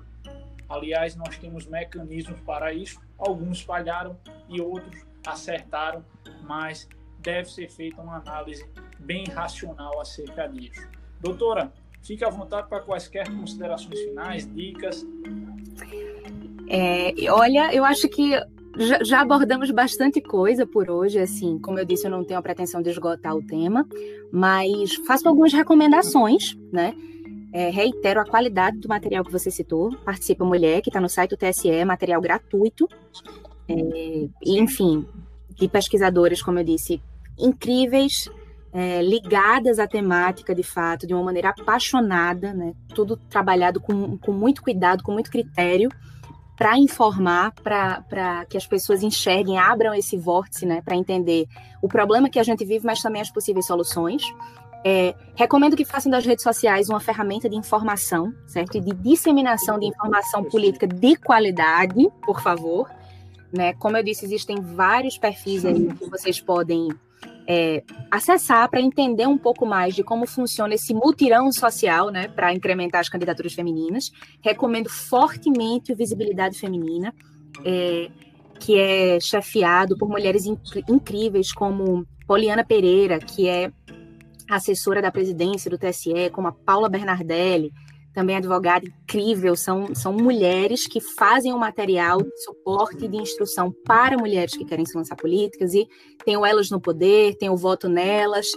Aliás, 0.69 1.17
nós 1.17 1.37
temos 1.39 1.67
mecanismos 1.67 2.41
para 2.41 2.73
isso. 2.73 3.01
Alguns 3.19 3.61
falharam 3.61 4.19
e 4.49 4.61
outros 4.61 5.05
acertaram, 5.27 6.05
mas 6.43 6.89
deve 7.21 7.51
ser 7.51 7.69
feita 7.71 8.01
uma 8.01 8.17
análise 8.17 8.65
bem 8.99 9.25
racional 9.25 10.01
acerca 10.01 10.47
disso. 10.47 10.87
Doutora, 11.21 11.73
fique 12.03 12.25
à 12.25 12.31
vontade 12.31 12.69
para 12.69 12.81
quaisquer 12.81 13.29
considerações 13.29 13.99
finais, 14.01 14.55
dicas. 14.55 15.05
É, 16.69 17.13
olha, 17.31 17.75
eu 17.75 17.85
acho 17.85 18.09
que 18.09 18.39
já, 18.79 19.03
já, 19.03 19.21
abordamos 19.21 19.71
bastante 19.71 20.21
coisa 20.21 20.67
por 20.67 20.91
hoje, 20.91 21.19
assim, 21.19 21.59
como 21.59 21.79
eu 21.79 21.85
disse, 21.85 22.07
eu 22.07 22.11
não 22.11 22.25
tenho 22.25 22.39
a 22.39 22.43
pretensão 22.43 22.81
de 22.81 22.91
esgotar 22.91 23.35
o 23.35 23.43
tema, 23.43 23.87
mas 24.33 24.95
faço 25.07 25.29
algumas 25.29 25.53
recomendações, 25.53 26.57
né? 26.73 26.95
É, 27.53 27.71
reitero 27.71 28.21
a 28.21 28.27
qualidade 28.27 28.79
do 28.79 28.89
material 28.89 29.25
que 29.25 29.33
você 29.33 29.51
citou, 29.51 29.97
Participa 30.05 30.45
Mulher, 30.45 30.83
que 30.83 30.91
está 30.91 31.01
no 31.01 31.09
site 31.09 31.31
do 31.31 31.37
TSE, 31.37 31.85
material 31.85 32.21
gratuito, 32.21 32.87
é, 33.69 34.29
enfim, 34.45 35.07
de 35.51 35.67
pesquisadores, 35.67 36.43
como 36.43 36.59
eu 36.59 36.65
disse, 36.65 37.03
incríveis, 37.39 38.31
é, 38.73 39.03
ligadas 39.03 39.79
à 39.79 39.87
temática 39.87 40.55
de 40.55 40.63
fato, 40.63 41.07
de 41.07 41.15
uma 41.15 41.23
maneira 41.23 41.51
apaixonada, 41.51 42.53
né? 42.53 42.75
tudo 42.95 43.17
trabalhado 43.17 43.81
com, 43.81 44.19
com 44.19 44.33
muito 44.33 44.63
cuidado, 44.63 45.03
com 45.03 45.13
muito 45.13 45.31
critério, 45.31 45.91
para 46.59 46.77
informar, 46.77 47.53
para 47.63 48.45
que 48.47 48.57
as 48.57 48.67
pessoas 48.67 49.05
enxerguem, 49.05 49.57
abram 49.57 49.95
esse 49.95 50.19
vórtice, 50.19 50.67
né, 50.67 50.83
para 50.83 50.97
entender 50.97 51.47
o 51.81 51.87
problema 51.87 52.29
que 52.29 52.39
a 52.39 52.43
gente 52.43 52.65
vive, 52.65 52.85
mas 52.85 53.01
também 53.01 53.23
as 53.23 53.31
possíveis 53.31 53.65
soluções. 53.65 54.23
É, 54.85 55.15
recomendo 55.37 55.77
que 55.77 55.85
façam 55.85 56.11
das 56.11 56.27
redes 56.27 56.43
sociais 56.43 56.89
uma 56.89 56.99
ferramenta 56.99 57.49
de 57.49 57.55
informação, 57.55 58.35
certo? 58.47 58.77
E 58.77 58.81
de 58.81 58.93
disseminação 58.93 59.79
de 59.79 59.87
informação 59.87 60.43
política 60.45 60.87
de 60.87 61.15
qualidade, 61.17 62.09
por 62.25 62.41
favor. 62.41 62.91
Né? 63.53 63.73
Como 63.75 63.97
eu 63.97 64.03
disse, 64.03 64.25
existem 64.25 64.61
vários 64.61 65.17
perfis 65.17 65.65
aí 65.65 65.93
que 65.95 66.11
vocês 66.11 66.41
podem 66.41 66.89
é, 67.51 67.83
acessar 68.11 68.69
para 68.69 68.79
entender 68.79 69.27
um 69.27 69.39
pouco 69.39 69.65
mais 69.65 69.95
de 69.95 70.05
como 70.05 70.27
funciona 70.27 70.75
esse 70.75 70.93
mutirão 70.93 71.51
social, 71.51 72.11
né, 72.11 72.29
para 72.29 72.53
incrementar 72.53 73.01
as 73.01 73.09
candidaturas 73.09 73.55
femininas. 73.55 74.13
Recomendo 74.43 74.91
fortemente 74.91 75.91
o 75.91 75.97
Visibilidade 75.97 76.59
Feminina, 76.59 77.15
é, 77.65 78.11
que 78.61 78.79
é 78.79 79.19
chefiado 79.19 79.97
por 79.97 80.11
mulheres 80.11 80.45
inc 80.45 80.85
incríveis 80.87 81.51
como 81.51 82.07
Poliana 82.27 82.63
Pereira, 82.63 83.19
que 83.19 83.49
é 83.49 83.73
assessora 84.51 85.01
da 85.01 85.11
presidência 85.11 85.71
do 85.71 85.79
TSE, 85.79 86.31
como 86.33 86.49
a 86.49 86.53
Paula 86.53 86.89
Bernardelli, 86.89 87.73
também 88.19 88.35
advogada 88.35 88.85
incrível, 88.85 89.55
são, 89.55 89.95
são 89.95 90.13
mulheres 90.13 90.89
que 90.89 91.01
fazem 91.01 91.55
um 91.55 91.59
material 91.59 92.21
de 92.21 92.43
suporte 92.43 93.05
e 93.05 93.09
de 93.09 93.17
instrução 93.17 93.71
para 93.85 94.19
mulheres 94.19 94.57
que 94.57 94.65
querem 94.65 94.85
se 94.85 94.97
lançar 94.97 95.15
políticas 95.15 95.73
e 95.73 95.89
tem 96.25 96.37
o 96.37 96.45
Elas 96.45 96.69
no 96.69 96.81
Poder, 96.81 97.37
tem 97.37 97.49
o 97.49 97.57
Voto 97.57 97.89
Nelas. 97.89 98.49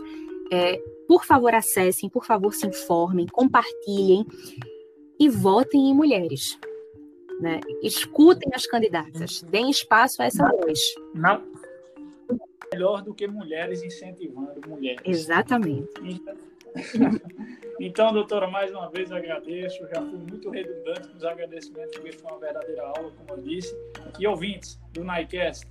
É, 0.52 0.82
por 1.08 1.24
favor, 1.26 1.54
acessem, 1.54 2.10
por 2.10 2.26
favor, 2.26 2.56
se 2.56 2.66
informem, 2.66 3.28
compartilhem 3.28 4.26
e 5.20 5.30
votem 5.30 5.92
em 5.92 5.94
mulheres. 5.94 6.58
Né? 7.40 7.60
Escutem 7.84 8.50
as 8.56 8.66
candidatas, 8.66 9.44
deem 9.44 9.70
espaço 9.70 10.24
a 10.24 10.26
essa 10.26 10.44
voz. 10.48 10.80
Não. 11.14 11.44
Melhor 12.74 13.04
do 13.04 13.14
que 13.14 13.28
mulheres 13.28 13.84
incentivando 13.84 14.60
mulheres. 14.68 15.02
Exatamente. 15.06 15.92
Então, 16.04 16.34
doutora, 18.14 18.48
mais 18.48 18.72
uma 18.72 18.90
vez 18.90 19.12
agradeço. 19.12 19.80
Já 19.88 20.02
fui 20.02 20.20
muito 20.20 20.50
redundante 20.50 21.08
nos 21.14 21.24
agradecimentos, 21.24 21.96
porque 21.96 22.12
foi 22.12 22.32
uma 22.32 22.40
verdadeira 22.40 22.84
aula, 22.84 23.12
como 23.12 23.40
eu 23.40 23.42
disse. 23.42 23.76
E 24.20 24.28
ouvintes 24.28 24.80
do 24.94 25.04
NICAST, 25.04 25.68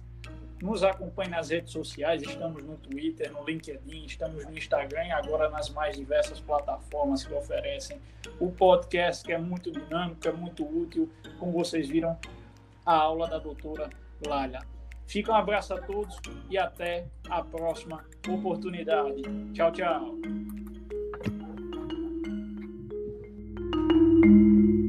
nos 0.63 0.83
acompanhe 0.83 1.31
nas 1.31 1.51
redes 1.51 1.73
sociais. 1.73 2.23
Estamos 2.23 2.63
no 2.63 2.77
Twitter, 2.77 3.33
no 3.33 3.45
LinkedIn, 3.45 4.05
estamos 4.05 4.45
no 4.45 4.57
Instagram 4.57 5.05
e 5.05 5.13
agora 5.13 5.49
nas 5.49 5.71
mais 5.71 5.97
diversas 5.97 6.41
plataformas 6.41 7.25
que 7.25 7.33
oferecem 7.33 8.01
o 8.39 8.51
podcast, 8.51 9.25
que 9.25 9.33
é 9.33 9.39
muito 9.39 9.73
dinâmico, 9.73 10.27
é 10.29 10.33
muito 10.33 10.65
útil. 10.65 11.11
Como 11.39 11.53
vocês 11.53 11.89
viram, 11.89 12.19
a 12.85 12.95
aula 12.95 13.29
da 13.29 13.39
doutora 13.39 13.89
Lália. 14.27 14.61
Fica 15.07 15.33
um 15.33 15.35
abraço 15.35 15.75
a 15.75 15.81
todos 15.81 16.17
e 16.49 16.57
até 16.57 17.07
a 17.29 17.43
próxima 17.43 18.05
oportunidade. 18.29 19.23
Tchau, 19.53 19.73
tchau. 19.73 20.60
Thank 24.23 24.35
you. 24.35 24.80